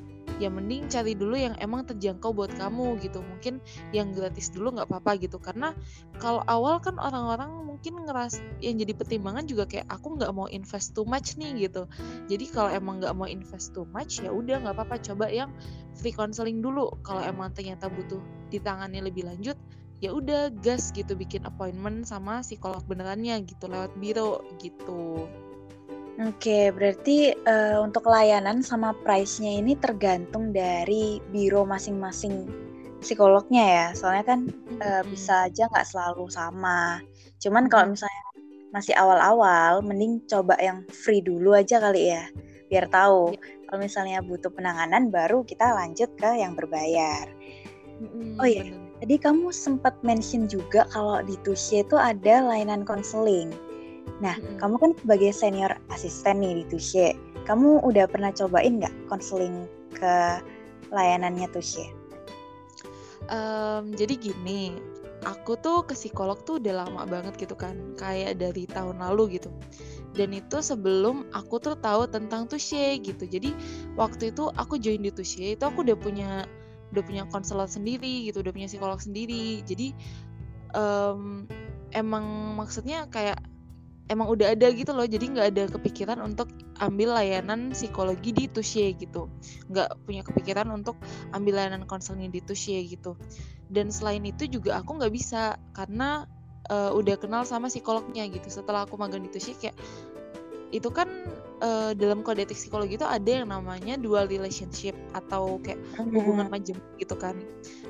ya 0.40 0.48
mending 0.48 0.88
cari 0.88 1.12
dulu 1.12 1.36
yang 1.36 1.52
emang 1.60 1.84
terjangkau 1.84 2.32
buat 2.32 2.48
kamu 2.56 2.96
gitu. 3.04 3.20
Mungkin 3.20 3.60
yang 3.92 4.16
gratis 4.16 4.48
dulu 4.48 4.80
nggak 4.80 4.88
apa-apa 4.88 5.20
gitu. 5.20 5.36
Karena 5.36 5.76
kalau 6.16 6.40
awal 6.48 6.80
kan 6.80 6.96
orang-orang 6.96 7.52
mungkin 7.64 8.08
ngeras 8.08 8.40
yang 8.64 8.80
jadi 8.80 8.96
pertimbangan 8.96 9.44
juga 9.44 9.68
kayak 9.68 9.88
aku 9.92 10.16
nggak 10.16 10.32
mau 10.32 10.48
invest 10.48 10.96
too 10.96 11.04
much 11.04 11.36
nih 11.36 11.68
gitu. 11.68 11.84
Jadi 12.28 12.44
kalau 12.48 12.72
emang 12.72 13.04
nggak 13.04 13.12
mau 13.16 13.28
invest 13.28 13.76
too 13.76 13.84
much 13.92 14.24
ya 14.24 14.32
udah 14.32 14.64
nggak 14.64 14.76
apa-apa 14.80 14.96
coba 15.12 15.28
yang 15.28 15.52
free 15.92 16.12
counseling 16.12 16.64
dulu. 16.64 16.88
Kalau 17.04 17.20
emang 17.20 17.52
ternyata 17.52 17.92
butuh 17.92 18.20
ditangani 18.48 19.04
lebih 19.04 19.28
lanjut 19.28 19.60
ya 20.00 20.16
udah 20.16 20.48
gas 20.64 20.88
gitu 20.96 21.12
bikin 21.12 21.44
appointment 21.44 22.08
sama 22.08 22.40
psikolog 22.40 22.80
benerannya 22.88 23.44
gitu 23.44 23.68
lewat 23.68 23.92
biro 24.00 24.40
gitu. 24.60 25.28
Oke, 26.20 26.68
berarti 26.76 27.32
uh, 27.48 27.80
untuk 27.80 28.04
layanan 28.04 28.60
sama 28.60 28.92
price-nya 28.92 29.56
ini 29.56 29.72
tergantung 29.72 30.52
dari 30.52 31.16
biro 31.32 31.64
masing-masing 31.64 32.44
psikolognya 33.00 33.64
ya. 33.64 33.86
Soalnya 33.96 34.36
kan 34.36 34.40
uh, 34.84 35.02
bisa 35.08 35.48
aja 35.48 35.64
nggak 35.68 35.88
selalu 35.88 36.28
sama. 36.28 37.00
Cuman 37.40 37.72
kalau 37.72 37.96
misalnya 37.96 38.24
masih 38.68 38.92
awal-awal, 39.00 39.80
mending 39.80 40.20
coba 40.28 40.60
yang 40.60 40.84
free 40.92 41.24
dulu 41.24 41.56
aja 41.56 41.80
kali 41.80 42.12
ya, 42.12 42.28
biar 42.68 42.84
tahu. 42.92 43.32
Ya. 43.32 43.40
Kalau 43.70 43.78
misalnya 43.80 44.18
butuh 44.20 44.52
penanganan, 44.52 45.08
baru 45.08 45.46
kita 45.46 45.72
lanjut 45.72 46.10
ke 46.20 46.30
yang 46.36 46.52
berbayar. 46.52 47.32
oh 48.40 48.48
iya, 48.48 48.72
tadi 49.00 49.16
kamu 49.16 49.48
sempat 49.48 49.96
mention 50.04 50.44
juga 50.44 50.84
kalau 50.92 51.24
di 51.24 51.34
Tushy 51.40 51.80
itu 51.80 51.96
ada 51.96 52.44
layanan 52.44 52.84
konseling. 52.84 53.50
Nah, 54.20 54.36
hmm. 54.36 54.60
kamu 54.60 54.76
kan 54.76 54.90
sebagai 55.00 55.32
senior 55.32 55.72
asisten 55.88 56.44
nih 56.44 56.62
di 56.62 56.64
Tushy. 56.68 57.16
Kamu 57.48 57.80
udah 57.82 58.04
pernah 58.06 58.30
cobain 58.36 58.78
nggak 58.78 58.92
konseling 59.08 59.64
ke 59.96 60.44
layanannya 60.92 61.48
Tushy? 61.48 61.88
Um, 63.32 63.96
jadi 63.96 64.20
gini, 64.20 64.76
aku 65.24 65.56
tuh 65.56 65.88
ke 65.88 65.96
psikolog 65.96 66.44
tuh 66.44 66.60
udah 66.60 66.84
lama 66.84 67.08
banget 67.08 67.40
gitu 67.40 67.56
kan, 67.56 67.96
kayak 67.96 68.36
dari 68.36 68.68
tahun 68.68 69.00
lalu 69.00 69.40
gitu. 69.40 69.48
Dan 70.12 70.34
itu 70.34 70.58
sebelum 70.58 71.30
aku 71.32 71.62
tuh 71.62 71.78
tahu 71.78 72.04
tentang 72.10 72.50
Tushy 72.50 73.00
gitu. 73.00 73.24
Jadi 73.24 73.54
waktu 73.96 74.34
itu 74.34 74.52
aku 74.58 74.76
join 74.76 75.00
di 75.00 75.14
Tushy 75.14 75.56
itu 75.56 75.64
aku 75.64 75.86
udah 75.86 75.96
punya 75.96 76.44
udah 76.90 77.02
punya 77.02 77.22
konselor 77.30 77.70
sendiri 77.70 78.28
gitu, 78.28 78.42
udah 78.42 78.52
punya 78.54 78.68
psikolog 78.68 78.98
sendiri. 78.98 79.62
Jadi 79.62 79.94
um, 80.74 81.46
emang 81.94 82.56
maksudnya 82.58 83.06
kayak 83.10 83.38
emang 84.10 84.26
udah 84.26 84.52
ada 84.58 84.66
gitu 84.74 84.90
loh. 84.90 85.06
Jadi 85.06 85.38
nggak 85.38 85.48
ada 85.54 85.64
kepikiran 85.70 86.18
untuk 86.18 86.50
ambil 86.82 87.14
layanan 87.14 87.70
psikologi 87.70 88.34
di 88.34 88.44
Tushy 88.50 88.90
gitu. 88.98 89.30
Nggak 89.70 90.02
punya 90.02 90.22
kepikiran 90.26 90.66
untuk 90.74 90.98
ambil 91.30 91.62
layanan 91.62 91.86
konseling 91.86 92.34
di 92.34 92.42
Tushy 92.42 92.82
gitu. 92.90 93.14
Dan 93.70 93.94
selain 93.94 94.26
itu 94.26 94.50
juga 94.50 94.82
aku 94.82 94.98
nggak 94.98 95.14
bisa 95.14 95.54
karena 95.72 96.26
uh, 96.74 96.90
udah 96.90 97.14
kenal 97.22 97.46
sama 97.46 97.70
psikolognya 97.70 98.26
gitu. 98.26 98.50
Setelah 98.50 98.84
aku 98.84 98.98
magang 98.98 99.22
di 99.22 99.30
Tushy 99.30 99.54
kayak 99.54 99.78
itu 100.70 100.86
kan 100.90 101.06
uh, 101.60 101.92
dalam 101.96 102.24
kode 102.24 102.44
etik 102.44 102.58
psikologi 102.58 102.96
itu 102.96 103.06
ada 103.06 103.28
yang 103.28 103.48
namanya 103.48 103.96
dual 104.00 104.26
relationship 104.26 104.96
atau 105.12 105.60
kayak 105.62 105.80
hubungan 105.96 106.48
majemuk 106.48 106.84
gitu 106.98 107.14
kan. 107.16 107.38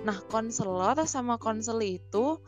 Nah 0.06 0.18
konselor 0.28 0.98
sama 1.06 1.40
konseli 1.40 2.02
itu 2.02 2.38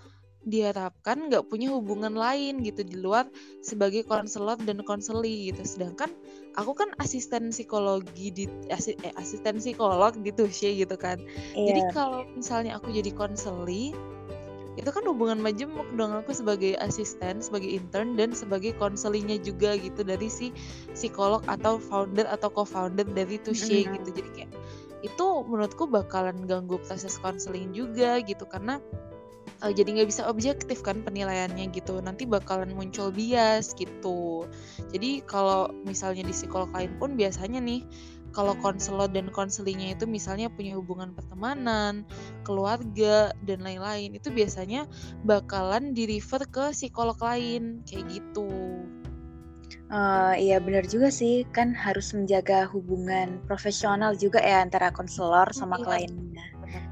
diharapkan 0.43 1.31
nggak 1.31 1.47
punya 1.47 1.71
hubungan 1.71 2.19
lain 2.19 2.67
gitu 2.67 2.83
di 2.83 2.99
luar 2.99 3.31
sebagai 3.63 4.03
konselor 4.03 4.59
dan 4.59 4.83
konseli 4.83 5.55
gitu. 5.55 5.63
Sedangkan 5.63 6.11
aku 6.59 6.75
kan 6.75 6.91
asisten 6.99 7.55
psikologi 7.55 8.35
di 8.35 8.45
asi, 8.69 8.99
eh, 9.07 9.15
asisten 9.15 9.63
psikolog 9.63 10.19
di 10.19 10.35
Tushy 10.35 10.83
gitu 10.83 10.99
kan. 10.99 11.23
Yeah. 11.55 11.73
jadi 11.73 11.81
kalau 11.95 12.21
misalnya 12.35 12.79
aku 12.83 12.91
jadi 12.91 13.15
konseli 13.15 13.95
itu 14.73 14.89
kan 14.89 15.05
hubungan 15.05 15.37
majemuk 15.37 15.85
dong 16.01 16.17
aku 16.17 16.33
sebagai 16.33 16.81
asisten 16.81 17.45
sebagai 17.45 17.69
intern 17.69 18.17
dan 18.17 18.33
sebagai 18.33 18.73
konselinya 18.81 19.37
juga 19.37 19.77
gitu 19.77 20.01
dari 20.01 20.33
si 20.33 20.49
psikolog 20.97 21.45
atau 21.45 21.77
founder 21.77 22.25
atau 22.25 22.49
co-founder 22.49 23.05
dari 23.05 23.37
Tushy 23.37 23.85
mm 23.85 23.85
-hmm. 23.85 23.95
gitu. 24.01 24.09
Jadi 24.17 24.29
kayak 24.33 24.53
itu 25.03 25.27
menurutku 25.45 25.85
bakalan 25.91 26.47
ganggu 26.49 26.81
proses 26.81 27.19
konseling 27.21 27.75
juga 27.75 28.23
gitu 28.23 28.47
karena 28.49 28.79
uh, 29.61 29.73
jadi 29.75 29.99
nggak 29.99 30.09
bisa 30.09 30.25
objektif 30.25 30.81
kan 30.81 31.05
penilaiannya 31.05 31.69
gitu. 31.75 32.01
Nanti 32.01 32.25
bakalan 32.25 32.73
muncul 32.73 33.13
bias 33.13 33.77
gitu. 33.77 34.49
Jadi 34.89 35.21
kalau 35.29 35.69
misalnya 35.85 36.25
di 36.25 36.33
psikolog 36.33 36.73
lain 36.73 36.97
pun 36.97 37.13
biasanya 37.13 37.61
nih 37.61 37.85
kalau 38.33 38.57
konselor 38.59 39.07
dan 39.13 39.29
konselingnya 39.29 39.95
itu 39.95 40.09
misalnya 40.09 40.49
punya 40.49 40.75
hubungan 40.75 41.13
pertemanan, 41.13 42.09
keluarga 42.43 43.31
dan 43.45 43.61
lain-lain 43.63 44.17
itu 44.17 44.33
biasanya 44.33 44.89
bakalan 45.23 45.93
di 45.93 46.09
refer 46.09 46.43
ke 46.49 46.73
psikolog 46.73 47.17
lain 47.21 47.85
kayak 47.85 48.09
gitu. 48.09 48.51
Uh, 49.93 50.33
iya 50.41 50.57
benar 50.57 50.89
juga 50.89 51.13
sih. 51.13 51.45
Kan 51.53 51.77
harus 51.77 52.17
menjaga 52.17 52.65
hubungan 52.73 53.39
profesional 53.45 54.17
juga 54.17 54.41
ya 54.41 54.65
antara 54.65 54.89
konselor 54.89 55.53
sama 55.53 55.77
iya, 55.77 55.85
kliennya 55.85 56.47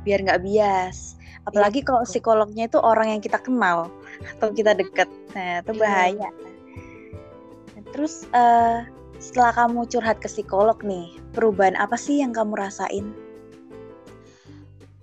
biar 0.04 0.20
nggak 0.24 0.42
bias. 0.44 1.16
Apalagi 1.48 1.80
iya, 1.80 1.86
kalau 1.88 2.02
psikolognya 2.04 2.68
itu 2.68 2.76
orang 2.76 3.16
yang 3.16 3.22
kita 3.24 3.40
kenal 3.40 3.88
atau 4.36 4.52
kita 4.52 4.76
deket. 4.76 5.08
Nah 5.32 5.64
itu 5.64 5.72
iya. 5.72 5.80
bahaya. 5.80 6.28
Nah, 7.72 7.82
terus 7.96 8.28
uh, 8.36 8.84
setelah 9.20 9.52
kamu 9.52 9.84
curhat 9.84 10.16
ke 10.24 10.26
psikolog 10.32 10.80
nih 10.80 11.12
perubahan 11.36 11.76
apa 11.76 11.94
sih 11.94 12.24
yang 12.24 12.32
kamu 12.32 12.56
rasain? 12.56 13.12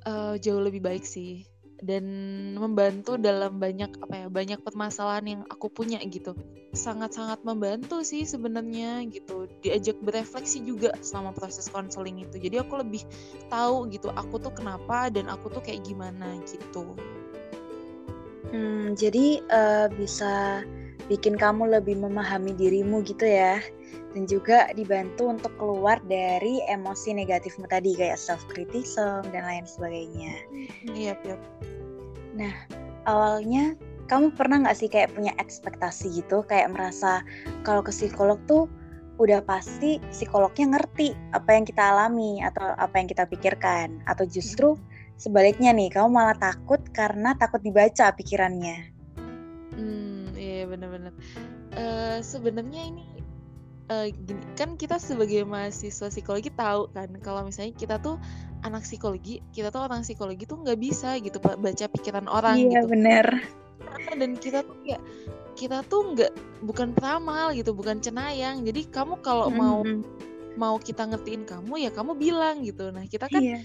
Uh, 0.09 0.33
jauh 0.41 0.59
lebih 0.59 0.81
baik 0.81 1.05
sih. 1.05 1.45
Dan 1.77 2.09
membantu 2.57 3.21
dalam 3.21 3.61
banyak 3.61 4.01
apa 4.01 4.25
ya 4.25 4.27
banyak 4.33 4.57
permasalahan 4.65 5.25
yang 5.29 5.41
aku 5.53 5.69
punya 5.69 6.01
gitu. 6.09 6.33
Sangat-sangat 6.73 7.45
membantu 7.45 8.01
sih 8.01 8.25
sebenarnya 8.25 9.05
gitu. 9.13 9.45
Diajak 9.61 10.01
berefleksi 10.01 10.65
juga 10.65 10.97
selama 11.05 11.37
proses 11.37 11.69
konseling 11.69 12.25
itu. 12.25 12.41
Jadi 12.41 12.57
aku 12.57 12.81
lebih 12.81 13.05
tahu 13.53 13.85
gitu 13.93 14.09
aku 14.17 14.41
tuh 14.41 14.49
kenapa 14.57 15.13
dan 15.13 15.29
aku 15.29 15.53
tuh 15.53 15.61
kayak 15.61 15.85
gimana 15.85 16.41
gitu. 16.49 16.97
Hmm, 18.49 18.97
jadi 18.97 19.45
uh, 19.53 19.85
bisa 19.93 20.65
bikin 21.05 21.37
kamu 21.37 21.77
lebih 21.77 22.01
memahami 22.01 22.57
dirimu 22.57 23.05
gitu 23.05 23.23
ya 23.23 23.61
dan 24.15 24.23
juga 24.25 24.71
dibantu 24.73 25.29
untuk 25.29 25.53
keluar 25.61 26.01
dari 26.07 26.63
emosi 26.71 27.13
negatifmu 27.13 27.69
tadi 27.69 27.93
kayak 27.93 28.17
self 28.17 28.41
criticism 28.49 29.25
dan 29.29 29.43
lain 29.45 29.65
sebagainya. 29.67 30.33
Iya, 30.91 31.13
iya. 31.21 31.37
Nah, 32.37 32.53
awalnya 33.05 33.77
kamu 34.07 34.33
pernah 34.33 34.63
nggak 34.63 34.77
sih 34.77 34.89
kayak 34.89 35.13
punya 35.13 35.35
ekspektasi 35.37 36.23
gitu, 36.23 36.41
kayak 36.47 36.71
merasa 36.71 37.21
kalau 37.67 37.83
ke 37.83 37.91
psikolog 37.91 38.39
tuh 38.47 38.71
udah 39.17 39.41
pasti 39.41 39.97
psikolognya 40.13 40.77
ngerti 40.77 41.17
apa 41.33 41.49
yang 41.57 41.65
kita 41.65 41.81
alami 41.81 42.37
atau 42.45 42.77
apa 42.77 43.01
yang 43.01 43.09
kita 43.09 43.25
pikirkan, 43.25 43.99
atau 44.05 44.23
justru 44.29 44.77
sebaliknya 45.17 45.73
nih, 45.73 45.89
kamu 45.89 46.13
malah 46.13 46.37
takut 46.37 46.79
karena 46.93 47.33
takut 47.35 47.59
dibaca 47.65 48.13
pikirannya. 48.13 48.93
Hmm, 49.73 50.33
iya 50.37 50.69
benar-benar. 50.69 51.13
Uh, 51.73 52.17
Sebenarnya 52.21 52.93
ini 52.93 53.16
uh, 53.91 54.07
gini, 54.11 54.43
kan 54.55 54.75
kita 54.75 54.99
sebagai 54.99 55.43
mahasiswa 55.47 56.07
psikologi 56.11 56.51
tahu 56.51 56.91
kan 56.91 57.09
kalau 57.23 57.43
misalnya 57.47 57.73
kita 57.75 57.95
tuh 57.99 58.19
anak 58.65 58.83
psikologi, 58.83 59.39
kita 59.53 59.69
tuh 59.69 59.85
orang 59.85 60.01
psikologi 60.01 60.43
tuh 60.49 60.59
nggak 60.61 60.79
bisa 60.79 61.17
gitu 61.21 61.37
baca 61.39 61.85
pikiran 61.87 62.25
orang 62.27 62.57
iya, 62.57 62.81
gitu. 62.83 62.87
bener. 62.89 63.25
Dan 64.17 64.35
kita 64.35 64.65
tuh 64.65 64.75
kayak 64.83 65.01
kita 65.57 65.81
tuh 65.85 66.13
nggak 66.13 66.31
bukan 66.65 66.93
peramal 66.93 67.53
gitu, 67.53 67.71
bukan 67.73 68.01
cenayang. 68.01 68.65
Jadi 68.65 68.89
kamu 68.89 69.21
kalau 69.21 69.49
mm 69.49 69.55
-hmm. 69.55 69.61
mau 69.61 69.77
mau 70.57 70.75
kita 70.81 71.05
ngertiin 71.05 71.45
kamu 71.45 71.85
ya 71.87 71.89
kamu 71.93 72.17
bilang 72.17 72.65
gitu. 72.65 72.89
Nah 72.89 73.05
kita 73.05 73.29
kan 73.29 73.41
iya. 73.41 73.61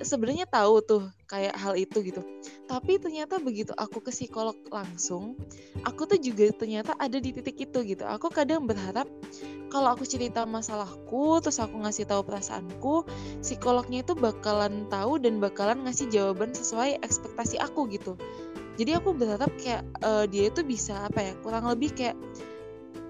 Sebenarnya 0.00 0.48
tahu 0.48 0.80
tuh 0.80 1.02
kayak 1.28 1.52
hal 1.56 1.76
itu 1.76 2.00
gitu. 2.00 2.22
Tapi 2.64 2.96
ternyata 2.96 3.36
begitu 3.36 3.76
aku 3.76 4.00
ke 4.00 4.08
psikolog 4.08 4.56
langsung 4.72 5.36
aku 5.84 6.08
tuh 6.08 6.18
juga 6.20 6.48
ternyata 6.56 6.96
ada 6.96 7.20
di 7.20 7.32
titik 7.32 7.60
itu 7.68 7.78
gitu. 7.84 8.04
Aku 8.08 8.32
kadang 8.32 8.64
berharap 8.64 9.04
kalau 9.68 9.92
aku 9.92 10.04
cerita 10.08 10.44
masalahku 10.44 11.40
terus 11.40 11.60
aku 11.60 11.80
ngasih 11.80 12.04
tahu 12.04 12.24
perasaanku 12.24 13.04
psikolognya 13.40 14.04
itu 14.04 14.12
bakalan 14.12 14.84
tahu 14.88 15.20
dan 15.20 15.40
bakalan 15.40 15.84
ngasih 15.84 16.08
jawaban 16.08 16.52
sesuai 16.52 17.00
ekspektasi 17.04 17.60
aku 17.60 17.88
gitu. 17.92 18.16
Jadi 18.80 18.96
aku 18.96 19.12
berharap 19.12 19.52
kayak 19.60 19.84
uh, 20.00 20.24
dia 20.24 20.48
itu 20.48 20.64
bisa 20.64 20.96
apa 21.04 21.20
ya 21.20 21.32
kurang 21.44 21.68
lebih 21.68 21.92
kayak 21.92 22.16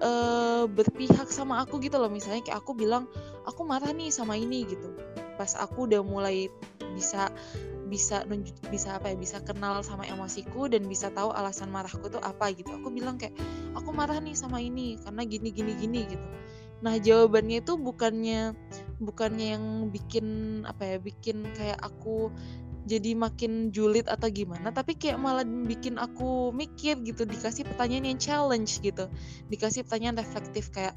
uh, 0.03 0.67
berpihak 0.67 1.31
sama 1.31 1.63
aku 1.63 1.79
gitu 1.79 1.95
loh. 1.95 2.11
Misalnya 2.11 2.43
kayak 2.43 2.59
aku 2.59 2.75
bilang 2.75 3.07
aku 3.47 3.63
marah 3.63 3.91
nih 3.95 4.11
sama 4.11 4.35
ini 4.35 4.67
gitu 4.67 4.91
pas 5.43 5.59
aku 5.59 5.91
udah 5.91 5.99
mulai 5.99 6.47
bisa 6.95 7.27
bisa 7.91 8.23
bisa 8.71 8.95
apa 8.95 9.11
ya 9.11 9.19
bisa 9.19 9.43
kenal 9.43 9.83
sama 9.83 10.07
emosiku 10.07 10.71
dan 10.71 10.87
bisa 10.87 11.11
tahu 11.11 11.35
alasan 11.35 11.67
marahku 11.67 12.07
tuh 12.07 12.23
apa 12.23 12.55
gitu. 12.55 12.71
Aku 12.79 12.87
bilang 12.95 13.19
kayak 13.19 13.35
aku 13.75 13.91
marah 13.91 14.23
nih 14.23 14.39
sama 14.39 14.63
ini 14.63 14.95
karena 15.03 15.27
gini 15.27 15.51
gini 15.51 15.75
gini 15.75 15.99
gitu. 16.07 16.27
Nah 16.79 16.95
jawabannya 16.95 17.59
itu 17.59 17.75
bukannya 17.75 18.55
bukannya 19.03 19.59
yang 19.59 19.65
bikin 19.91 20.27
apa 20.63 20.95
ya 20.95 20.97
bikin 21.03 21.43
kayak 21.59 21.83
aku 21.83 22.31
jadi 22.87 23.15
makin 23.19 23.71
julid 23.75 24.07
atau 24.07 24.27
gimana 24.27 24.71
tapi 24.71 24.95
kayak 24.95 25.19
malah 25.19 25.43
bikin 25.43 25.99
aku 25.99 26.51
mikir 26.55 26.99
gitu 27.03 27.27
dikasih 27.27 27.67
pertanyaan 27.67 28.15
yang 28.15 28.19
challenge 28.19 28.79
gitu. 28.79 29.11
Dikasih 29.51 29.83
pertanyaan 29.83 30.23
reflektif 30.23 30.71
kayak 30.71 30.95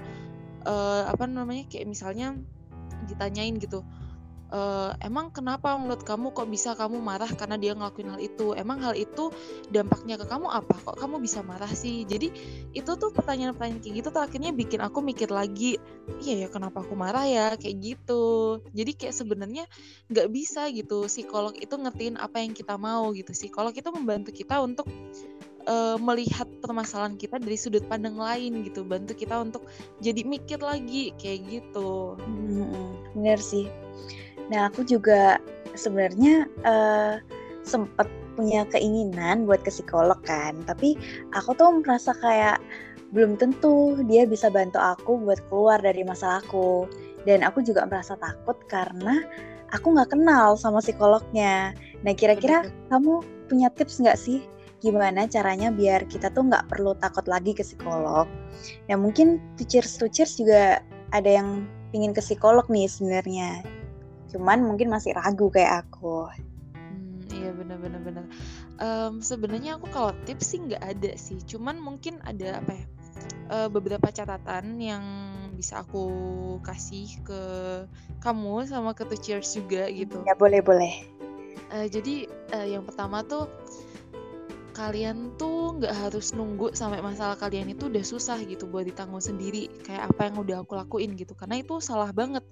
uh, 0.62 1.10
apa 1.10 1.26
namanya 1.26 1.66
kayak 1.66 1.90
misalnya 1.90 2.38
ditanyain 3.10 3.58
gitu 3.58 3.84
uh, 4.50 4.94
emang 5.02 5.34
kenapa 5.34 5.74
menurut 5.74 6.02
kamu 6.06 6.30
kok 6.30 6.48
bisa 6.50 6.74
kamu 6.78 7.02
marah 7.02 7.28
karena 7.30 7.56
dia 7.58 7.72
ngelakuin 7.74 8.14
hal 8.14 8.20
itu? 8.22 8.54
Emang 8.54 8.82
hal 8.82 8.94
itu 8.94 9.30
dampaknya 9.70 10.18
ke 10.20 10.26
kamu 10.26 10.46
apa? 10.50 10.74
Kok 10.82 10.96
kamu 10.98 11.18
bisa 11.22 11.42
marah 11.42 11.70
sih? 11.70 12.06
Jadi 12.06 12.30
itu 12.74 12.90
tuh 12.98 13.10
pertanyaan-pertanyaan 13.10 13.82
kayak 13.82 13.94
gitu 14.02 14.08
tuh 14.12 14.22
akhirnya 14.22 14.50
bikin 14.54 14.80
aku 14.82 15.02
mikir 15.02 15.30
lagi 15.30 15.78
iya 16.22 16.46
ya 16.46 16.48
kenapa 16.50 16.82
aku 16.82 16.94
marah 16.94 17.26
ya? 17.26 17.54
Kayak 17.58 17.76
gitu. 17.82 18.24
Jadi 18.70 18.92
kayak 18.94 19.14
sebenarnya 19.14 19.64
nggak 20.10 20.28
bisa 20.30 20.70
gitu 20.70 21.06
psikolog 21.10 21.54
itu 21.58 21.74
ngertiin 21.74 22.16
apa 22.20 22.42
yang 22.42 22.54
kita 22.54 22.78
mau 22.78 23.10
gitu. 23.14 23.34
Psikolog 23.34 23.74
itu 23.74 23.88
membantu 23.90 24.30
kita 24.30 24.62
untuk 24.62 24.86
uh, 25.66 25.98
melihat 25.98 26.46
permasalahan 26.62 27.18
kita 27.18 27.42
dari 27.42 27.58
sudut 27.58 27.82
pandang 27.90 28.14
lain 28.14 28.62
gitu. 28.62 28.86
Bantu 28.86 29.18
kita 29.18 29.42
untuk 29.42 29.66
jadi 29.98 30.22
mikir 30.22 30.62
lagi 30.62 31.10
kayak 31.18 31.40
gitu. 31.50 32.14
Hmm, 32.22 32.94
bener 33.18 33.42
sih 33.42 33.66
Nah, 34.52 34.70
aku 34.70 34.86
juga 34.86 35.42
sebenarnya 35.74 36.46
uh, 36.62 37.18
sempat 37.66 38.06
punya 38.36 38.68
keinginan 38.68 39.48
buat 39.48 39.64
ke 39.64 39.72
psikolog 39.72 40.20
kan, 40.22 40.60
tapi 40.68 40.94
aku 41.32 41.56
tuh 41.56 41.80
merasa 41.80 42.12
kayak 42.20 42.60
belum 43.10 43.38
tentu 43.40 43.96
dia 44.04 44.28
bisa 44.28 44.52
bantu 44.52 44.76
aku 44.76 45.16
buat 45.18 45.40
keluar 45.48 45.80
dari 45.80 46.04
masalahku. 46.04 46.86
Dan 47.26 47.42
aku 47.42 47.58
juga 47.58 47.82
merasa 47.90 48.14
takut 48.22 48.54
karena 48.70 49.18
aku 49.74 49.98
nggak 49.98 50.14
kenal 50.14 50.54
sama 50.54 50.78
psikolognya. 50.78 51.74
Nah, 52.06 52.14
kira-kira 52.14 52.70
kamu 52.92 53.24
punya 53.50 53.66
tips 53.74 53.98
nggak 53.98 54.18
sih 54.18 54.42
gimana 54.84 55.26
caranya 55.26 55.72
biar 55.72 56.04
kita 56.06 56.30
tuh 56.30 56.46
nggak 56.46 56.68
perlu 56.70 56.94
takut 57.02 57.26
lagi 57.26 57.50
ke 57.56 57.66
psikolog? 57.66 58.30
Ya 58.86 58.94
mungkin 58.94 59.42
to 59.58 59.66
cheers 59.66 59.98
to 59.98 60.06
cheers 60.06 60.38
juga 60.38 60.78
ada 61.10 61.26
yang 61.26 61.66
pingin 61.90 62.14
ke 62.14 62.22
psikolog 62.22 62.66
nih 62.70 62.86
sebenarnya 62.86 63.64
cuman 64.32 64.64
mungkin 64.64 64.90
masih 64.90 65.14
ragu 65.14 65.48
kayak 65.48 65.86
aku. 65.86 66.26
Hmm, 66.74 67.22
iya 67.30 67.50
benar-benar 67.54 68.00
benar 68.02 68.24
um, 68.80 69.20
sebenarnya 69.24 69.80
aku 69.80 69.88
kalau 69.90 70.12
tips 70.24 70.54
sih 70.54 70.60
nggak 70.62 70.82
ada 70.82 71.12
sih. 71.16 71.38
Cuman 71.44 71.80
mungkin 71.80 72.20
ada 72.24 72.60
apa 72.60 72.72
ya 72.76 72.84
uh, 73.52 73.68
beberapa 73.72 74.08
catatan 74.12 74.78
yang 74.80 75.04
bisa 75.56 75.80
aku 75.80 76.06
kasih 76.60 77.08
ke 77.24 77.42
kamu 78.20 78.68
sama 78.68 78.92
ke 78.92 79.08
The 79.08 79.16
Cheers 79.16 79.56
juga 79.56 79.88
gitu. 79.88 80.20
Ya 80.28 80.36
boleh 80.36 80.60
boleh. 80.60 80.94
Uh, 81.72 81.88
jadi 81.88 82.30
uh, 82.54 82.66
yang 82.66 82.84
pertama 82.86 83.24
tuh 83.26 83.50
kalian 84.76 85.32
tuh 85.40 85.80
nggak 85.80 85.94
harus 85.96 86.36
nunggu 86.36 86.76
sampai 86.76 87.00
masalah 87.00 87.40
kalian 87.40 87.72
itu 87.72 87.88
udah 87.88 88.04
susah 88.04 88.36
gitu 88.44 88.68
buat 88.68 88.84
ditanggung 88.84 89.24
sendiri. 89.24 89.72
Kayak 89.82 90.12
apa 90.12 90.28
yang 90.28 90.36
udah 90.36 90.56
aku 90.62 90.76
lakuin 90.76 91.16
gitu. 91.16 91.32
Karena 91.32 91.64
itu 91.64 91.80
salah 91.80 92.12
banget 92.12 92.44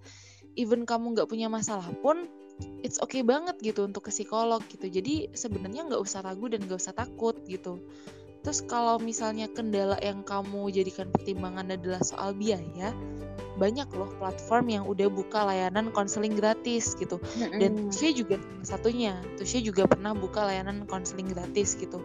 even 0.54 0.86
kamu 0.86 1.14
nggak 1.14 1.28
punya 1.30 1.50
masalah 1.50 1.86
pun 2.02 2.26
it's 2.86 3.02
okay 3.02 3.26
banget 3.26 3.58
gitu 3.60 3.86
untuk 3.86 4.06
ke 4.06 4.12
psikolog 4.14 4.62
gitu. 4.70 4.86
Jadi 4.86 5.30
sebenarnya 5.34 5.90
nggak 5.90 6.02
usah 6.02 6.22
ragu 6.22 6.46
dan 6.46 6.64
nggak 6.64 6.78
usah 6.78 6.94
takut 6.94 7.34
gitu. 7.46 7.82
Terus 8.44 8.60
kalau 8.68 9.00
misalnya 9.00 9.48
kendala 9.48 9.96
yang 10.04 10.20
kamu 10.20 10.68
jadikan 10.68 11.08
pertimbangan 11.08 11.72
adalah 11.72 12.04
soal 12.04 12.36
biaya 12.36 12.92
banyak 13.54 13.86
loh 13.94 14.10
platform 14.18 14.66
yang 14.66 14.84
udah 14.84 15.06
buka 15.06 15.46
layanan 15.46 15.94
konseling 15.94 16.34
gratis 16.34 16.98
gitu. 16.98 17.22
Dan 17.38 17.88
saya 17.94 18.10
juga 18.12 18.36
satunya 18.66 19.16
tuh 19.38 19.46
saya 19.46 19.62
juga 19.62 19.86
pernah 19.86 20.12
buka 20.12 20.44
layanan 20.44 20.84
konseling 20.90 21.30
gratis 21.30 21.78
gitu. 21.78 22.02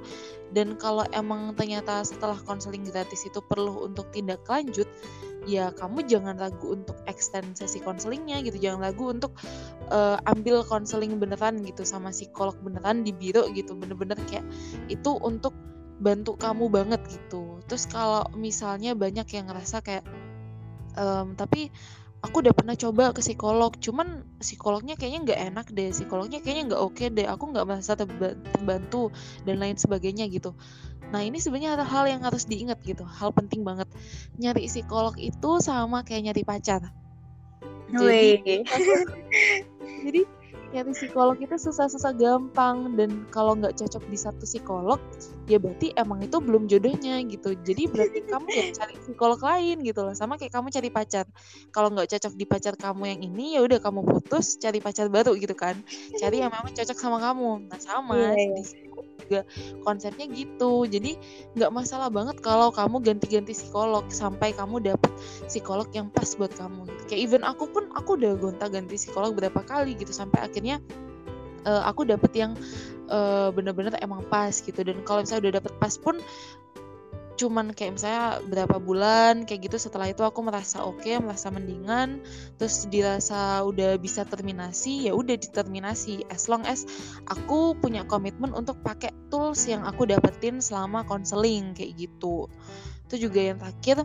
Dan 0.54 0.78
kalau 0.78 1.04
emang 1.12 1.58
ternyata 1.58 2.06
setelah 2.06 2.38
konseling 2.46 2.86
gratis 2.86 3.26
itu 3.26 3.42
perlu 3.42 3.84
untuk 3.90 4.08
tindak 4.14 4.46
lanjut 4.46 4.86
ya 5.50 5.74
kamu 5.74 6.06
jangan 6.06 6.38
ragu 6.38 6.78
untuk 6.78 6.94
extend 7.10 7.58
sesi 7.58 7.82
konselingnya 7.82 8.46
gitu. 8.46 8.62
Jangan 8.62 8.86
ragu 8.86 9.10
untuk 9.10 9.34
uh, 9.90 10.22
ambil 10.30 10.62
konseling 10.62 11.18
beneran 11.18 11.66
gitu 11.66 11.82
sama 11.82 12.14
psikolog 12.14 12.54
beneran 12.62 13.02
di 13.02 13.10
biro 13.10 13.50
gitu. 13.58 13.74
Bener-bener 13.74 14.22
kayak 14.30 14.46
itu 14.94 15.12
untuk 15.18 15.58
bantu 15.98 16.38
kamu 16.38 16.70
banget 16.70 17.02
gitu. 17.10 17.58
Terus 17.66 17.90
kalau 17.90 18.30
misalnya 18.38 18.94
banyak 18.94 19.26
yang 19.34 19.50
ngerasa 19.50 19.82
kayak 19.82 20.06
um, 20.96 21.34
tapi 21.34 21.74
aku 22.20 22.44
udah 22.44 22.52
pernah 22.52 22.76
coba 22.76 23.16
ke 23.16 23.24
psikolog 23.24 23.72
cuman 23.80 24.28
psikolognya 24.44 25.00
kayaknya 25.00 25.20
nggak 25.24 25.40
enak 25.52 25.68
deh 25.72 25.90
psikolognya 25.96 26.44
kayaknya 26.44 26.76
nggak 26.76 26.82
oke 26.84 26.96
okay 27.00 27.08
deh 27.08 27.24
aku 27.24 27.56
nggak 27.56 27.66
merasa 27.68 27.96
terbantu 27.96 29.08
dan 29.48 29.56
lain 29.64 29.80
sebagainya 29.80 30.28
gitu 30.28 30.52
nah 31.10 31.22
ini 31.26 31.42
sebenarnya 31.42 31.80
ada 31.80 31.86
hal 31.86 32.06
yang 32.06 32.22
harus 32.22 32.46
diingat 32.46 32.78
gitu 32.86 33.02
hal 33.06 33.34
penting 33.34 33.66
banget. 33.66 33.90
Nyari 34.38 34.70
psikolog 34.70 35.18
itu 35.18 35.52
sama 35.62 36.06
kayak 36.06 36.32
nyari 36.32 36.44
pacar. 36.46 36.82
Jadi 37.90 38.62
jadi 40.06 40.22
nyari 40.70 40.94
psikolog 40.94 41.38
itu 41.42 41.58
susah-susah 41.58 42.14
gampang 42.14 42.94
dan 42.94 43.26
kalau 43.34 43.58
nggak 43.58 43.74
cocok 43.74 44.06
di 44.06 44.18
satu 44.18 44.46
psikolog 44.46 45.02
ya 45.50 45.58
berarti 45.58 45.90
emang 45.98 46.22
itu 46.22 46.38
belum 46.38 46.70
jodohnya 46.70 47.18
gitu. 47.26 47.58
Jadi 47.66 47.90
berarti 47.90 48.22
kamu 48.30 48.48
ya 48.54 48.66
cari 48.78 48.96
psikolog 49.02 49.42
lain 49.42 49.82
gitu 49.82 50.06
loh 50.06 50.14
sama 50.14 50.38
kayak 50.38 50.54
kamu 50.54 50.70
cari 50.70 50.90
pacar. 50.94 51.26
Kalau 51.74 51.90
nggak 51.90 52.14
cocok 52.14 52.34
di 52.38 52.46
pacar 52.46 52.74
kamu 52.78 53.04
yang 53.18 53.20
ini 53.26 53.58
ya 53.58 53.66
udah 53.66 53.82
kamu 53.82 54.06
putus 54.06 54.62
cari 54.62 54.78
pacar 54.78 55.10
baru 55.10 55.34
gitu 55.42 55.58
kan. 55.58 55.74
Cari 56.22 56.46
yang 56.46 56.54
memang 56.54 56.70
cocok 56.70 56.98
sama 56.98 57.18
kamu. 57.18 57.66
Nah 57.66 57.80
sama 57.82 58.14
yeah, 58.14 58.38
yeah. 58.38 58.62
di 58.62 58.89
juga 59.26 59.46
konsepnya 59.84 60.26
gitu. 60.32 60.88
Jadi 60.88 61.20
nggak 61.60 61.72
masalah 61.72 62.08
banget 62.08 62.40
kalau 62.40 62.72
kamu 62.72 63.04
ganti-ganti 63.04 63.54
psikolog 63.54 64.08
sampai 64.10 64.56
kamu 64.56 64.82
dapet 64.82 65.12
psikolog 65.46 65.88
yang 65.92 66.08
pas 66.10 66.28
buat 66.40 66.52
kamu. 66.56 66.88
Kayak 67.12 67.22
even 67.22 67.42
aku 67.44 67.68
pun 67.70 67.92
aku 67.94 68.16
udah 68.16 68.34
gonta-ganti 68.40 68.96
psikolog 68.96 69.36
berapa 69.36 69.60
kali 69.68 69.96
gitu 70.00 70.16
sampai 70.16 70.42
akhirnya 70.42 70.80
uh, 71.68 71.84
aku 71.86 72.08
dapet 72.08 72.32
yang 72.36 72.52
uh, 73.12 73.52
bener-bener 73.52 73.94
emang 74.00 74.24
pas 74.32 74.54
gitu. 74.54 74.80
Dan 74.82 75.04
kalau 75.04 75.24
misalnya 75.24 75.50
udah 75.50 75.56
dapet 75.62 75.74
pas 75.78 75.94
pun 76.00 76.16
cuman 77.40 77.72
kayak 77.72 77.96
misalnya 77.96 78.44
berapa 78.52 78.84
bulan 78.84 79.48
kayak 79.48 79.72
gitu 79.72 79.80
setelah 79.80 80.12
itu 80.12 80.28
aku 80.28 80.44
merasa 80.44 80.84
oke 80.84 81.00
okay, 81.00 81.16
merasa 81.24 81.48
mendingan 81.48 82.20
terus 82.60 82.84
dirasa 82.92 83.64
udah 83.64 83.96
bisa 83.96 84.28
terminasi 84.28 85.08
ya 85.08 85.16
udah 85.16 85.40
diterminasi. 85.40 86.28
As 86.28 86.52
long 86.52 86.68
as 86.68 86.84
aku 87.32 87.80
punya 87.80 88.04
komitmen 88.04 88.52
untuk 88.52 88.84
pakai 88.84 89.16
tools 89.32 89.64
yang 89.72 89.88
aku 89.88 90.04
dapetin 90.04 90.60
selama 90.60 91.08
konseling 91.08 91.72
kayak 91.72 91.96
gitu. 91.96 92.52
Itu 93.08 93.16
juga 93.32 93.40
yang 93.40 93.58
terakhir 93.64 94.04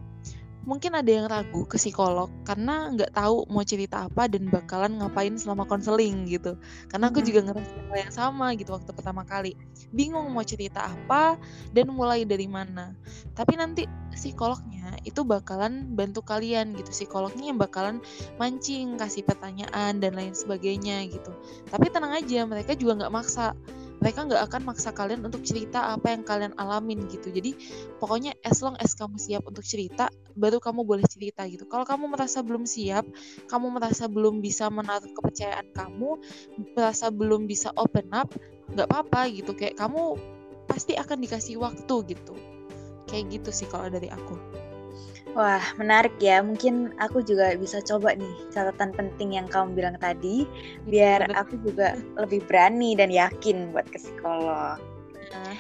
mungkin 0.64 0.96
ada 0.96 1.06
yang 1.08 1.28
ragu 1.28 1.68
ke 1.68 1.76
psikolog 1.76 2.32
karena 2.48 2.88
nggak 2.92 3.12
tahu 3.12 3.44
mau 3.52 3.64
cerita 3.64 4.08
apa 4.08 4.28
dan 4.28 4.48
bakalan 4.48 4.96
ngapain 5.00 5.36
selama 5.36 5.68
konseling 5.68 6.24
gitu. 6.28 6.56
Karena 6.88 7.12
aku 7.12 7.20
juga 7.20 7.44
ngerasa 7.44 7.72
hal 7.88 7.96
yang 7.96 8.12
sama 8.12 8.46
gitu 8.56 8.72
waktu 8.72 8.90
pertama 8.96 9.22
kali. 9.24 9.52
Bingung 9.92 10.32
mau 10.32 10.42
cerita 10.42 10.88
apa 10.88 11.36
dan 11.76 11.92
mulai 11.92 12.24
dari 12.24 12.48
mana. 12.48 12.96
Tapi 13.36 13.60
nanti 13.60 13.84
psikolognya 14.16 14.96
itu 15.04 15.20
bakalan 15.22 15.92
bantu 15.92 16.24
kalian 16.24 16.72
gitu. 16.80 16.90
Psikolognya 16.90 17.52
yang 17.52 17.60
bakalan 17.60 18.00
mancing 18.40 18.96
kasih 18.96 19.22
pertanyaan 19.22 20.00
dan 20.00 20.16
lain 20.16 20.32
sebagainya 20.32 21.04
gitu. 21.12 21.30
Tapi 21.68 21.92
tenang 21.92 22.16
aja 22.16 22.48
mereka 22.48 22.72
juga 22.72 23.04
nggak 23.04 23.14
maksa 23.14 23.52
mereka 24.04 24.28
nggak 24.28 24.52
akan 24.52 24.62
maksa 24.68 24.92
kalian 24.92 25.24
untuk 25.24 25.40
cerita 25.40 25.96
apa 25.96 26.12
yang 26.12 26.28
kalian 26.28 26.52
alamin 26.60 27.08
gitu. 27.08 27.32
Jadi 27.32 27.56
pokoknya 27.96 28.36
as 28.44 28.60
long 28.60 28.76
as 28.76 28.92
kamu 28.92 29.16
siap 29.16 29.48
untuk 29.48 29.64
cerita 29.64 30.12
baru 30.36 30.60
kamu 30.60 30.84
boleh 30.84 31.08
cerita 31.08 31.48
gitu. 31.48 31.64
Kalau 31.64 31.88
kamu 31.88 32.12
merasa 32.12 32.44
belum 32.44 32.68
siap 32.68 33.08
kamu 33.48 33.80
merasa 33.80 34.04
belum 34.04 34.44
bisa 34.44 34.68
menaruh 34.68 35.08
kepercayaan 35.08 35.72
kamu 35.72 36.20
merasa 36.76 37.08
belum 37.08 37.48
bisa 37.48 37.72
open 37.80 38.12
up 38.12 38.28
nggak 38.76 38.92
apa-apa 38.92 39.32
gitu. 39.32 39.56
Kayak 39.56 39.80
kamu 39.80 40.20
pasti 40.68 41.00
akan 41.00 41.24
dikasih 41.24 41.56
waktu 41.56 41.96
gitu. 42.12 42.36
Kayak 43.08 43.40
gitu 43.40 43.50
sih 43.56 43.68
kalau 43.72 43.88
dari 43.88 44.12
aku 44.12 44.53
Wah, 45.34 45.74
menarik 45.82 46.14
ya. 46.22 46.38
Mungkin 46.46 46.94
aku 47.02 47.18
juga 47.26 47.58
bisa 47.58 47.82
coba 47.82 48.14
nih 48.14 48.34
catatan 48.54 48.94
penting 48.94 49.34
yang 49.34 49.50
kamu 49.50 49.74
bilang 49.74 49.98
tadi, 49.98 50.46
biar 50.86 51.26
aku 51.34 51.58
juga 51.66 51.98
lebih 52.14 52.46
berani 52.46 52.94
dan 52.94 53.10
yakin 53.10 53.74
buat 53.74 53.82
ke 53.90 53.98
psikolog. 53.98 54.78
Nah. 55.34 55.54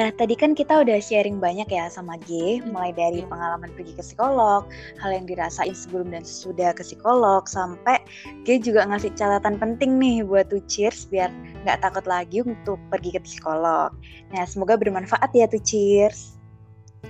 nah, 0.00 0.08
tadi 0.16 0.32
kan 0.32 0.56
kita 0.56 0.80
udah 0.80 0.96
sharing 0.96 1.36
banyak 1.36 1.68
ya 1.68 1.92
sama 1.92 2.16
G, 2.24 2.64
mulai 2.64 2.96
dari 2.96 3.20
pengalaman 3.20 3.68
pergi 3.76 3.92
ke 3.92 4.02
psikolog, 4.02 4.64
hal 5.04 5.10
yang 5.12 5.28
dirasain 5.28 5.76
sebelum 5.76 6.08
dan 6.08 6.24
sesudah 6.24 6.72
ke 6.72 6.80
psikolog, 6.80 7.44
sampai 7.44 8.00
G 8.48 8.64
juga 8.64 8.88
ngasih 8.88 9.12
catatan 9.12 9.60
penting 9.60 10.00
nih 10.00 10.24
buat 10.24 10.48
tuh 10.48 10.64
cheers 10.72 11.04
biar 11.12 11.28
nggak 11.68 11.84
takut 11.84 12.08
lagi 12.08 12.40
untuk 12.40 12.80
pergi 12.88 13.12
ke 13.12 13.20
psikolog. 13.28 13.92
Nah, 14.32 14.48
semoga 14.48 14.80
bermanfaat 14.80 15.28
ya 15.36 15.44
tuh 15.44 15.60
cheers. 15.60 16.33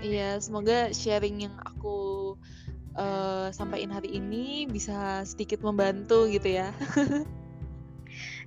Iya, 0.03 0.41
semoga 0.43 0.91
sharing 0.91 1.47
yang 1.47 1.55
aku 1.63 2.35
uh, 2.99 3.51
sampaikan 3.55 3.95
hari 3.95 4.19
ini 4.19 4.67
bisa 4.67 5.23
sedikit 5.29 5.63
membantu 5.63 6.27
gitu 6.31 6.59
ya. 6.59 6.75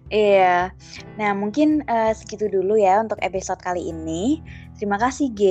Iya, 0.08 0.72
nah 1.20 1.36
mungkin 1.36 1.84
uh, 1.84 2.16
segitu 2.16 2.48
dulu 2.48 2.80
ya 2.80 3.04
untuk 3.04 3.20
episode 3.20 3.60
kali 3.60 3.92
ini. 3.92 4.40
Terima 4.80 4.96
kasih 4.96 5.36
G, 5.36 5.44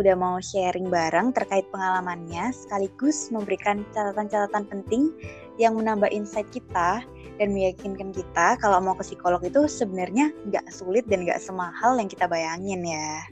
udah 0.00 0.16
mau 0.16 0.40
sharing 0.40 0.88
bareng 0.88 1.36
terkait 1.36 1.68
pengalamannya, 1.68 2.48
sekaligus 2.56 3.28
memberikan 3.28 3.84
catatan-catatan 3.92 4.64
penting 4.64 5.12
yang 5.60 5.76
menambah 5.76 6.08
insight 6.08 6.48
kita 6.48 7.04
dan 7.36 7.48
meyakinkan 7.52 8.08
kita 8.16 8.56
kalau 8.56 8.80
mau 8.80 8.96
ke 8.96 9.04
psikolog 9.04 9.44
itu 9.44 9.68
sebenarnya 9.68 10.32
nggak 10.48 10.72
sulit 10.72 11.04
dan 11.04 11.28
nggak 11.28 11.42
semahal 11.44 12.00
yang 12.00 12.08
kita 12.08 12.24
bayangin 12.24 12.80
ya. 12.88 13.28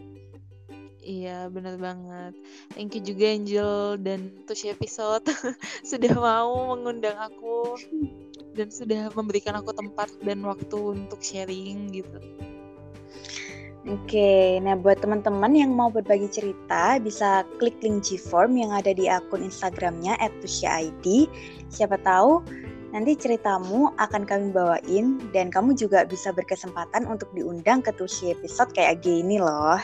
Iya, 1.06 1.46
benar 1.54 1.78
banget. 1.78 2.34
Thank 2.74 2.98
you 2.98 3.02
juga 3.14 3.30
Angel 3.30 3.94
dan 4.02 4.26
Tush 4.50 4.66
episode 4.66 5.22
sudah 5.90 6.10
mau 6.18 6.74
mengundang 6.74 7.14
aku 7.14 7.78
dan 8.58 8.74
sudah 8.74 9.14
memberikan 9.14 9.54
aku 9.54 9.70
tempat 9.70 10.10
dan 10.26 10.42
waktu 10.42 10.74
untuk 10.74 11.22
sharing 11.22 11.94
gitu. 11.94 12.18
Oke, 13.86 14.58
nah 14.66 14.74
buat 14.74 14.98
teman-teman 14.98 15.54
yang 15.54 15.70
mau 15.70 15.94
berbagi 15.94 16.26
cerita 16.26 16.98
bisa 16.98 17.46
klik 17.62 17.78
link 17.86 18.02
G-Form 18.02 18.58
yang 18.58 18.74
ada 18.74 18.90
di 18.90 19.06
akun 19.06 19.46
Instagramnya 19.46 20.18
@tusya_id. 20.42 21.06
Siapa 21.70 22.02
tahu 22.02 22.42
Nanti 22.94 23.18
ceritamu 23.18 23.90
akan 23.98 24.22
kami 24.22 24.54
bawain 24.54 25.18
dan 25.34 25.50
kamu 25.50 25.74
juga 25.74 26.06
bisa 26.06 26.30
berkesempatan 26.30 27.06
untuk 27.10 27.26
diundang 27.34 27.82
ke 27.82 27.90
Tushi 27.94 28.30
episode 28.30 28.70
kayak 28.72 29.02
gini 29.02 29.42
loh. 29.42 29.78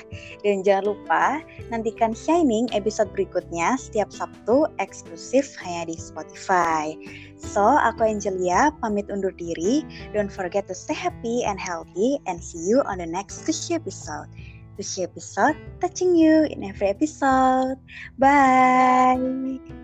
Dan 0.46 0.62
jangan 0.62 0.94
lupa 0.94 1.42
nantikan 1.74 2.14
Shining 2.14 2.70
episode 2.70 3.10
berikutnya 3.10 3.74
setiap 3.74 4.08
Sabtu 4.14 4.70
eksklusif 4.78 5.58
hanya 5.66 5.90
di 5.90 5.96
Spotify. 5.98 6.94
So, 7.42 7.62
aku 7.62 8.06
Angelia 8.06 8.70
pamit 8.78 9.10
undur 9.10 9.34
diri. 9.34 9.82
Don't 10.14 10.30
forget 10.30 10.70
to 10.70 10.74
stay 10.78 10.94
happy 10.94 11.42
and 11.42 11.58
healthy 11.58 12.22
and 12.30 12.38
see 12.38 12.62
you 12.62 12.86
on 12.86 13.02
the 13.02 13.08
next 13.08 13.42
Tushi 13.42 13.74
episode. 13.74 14.30
Tushi 14.78 15.04
episode 15.04 15.58
touching 15.82 16.14
you 16.14 16.46
in 16.48 16.64
every 16.64 16.88
episode. 16.88 17.76
Bye. 18.16 19.81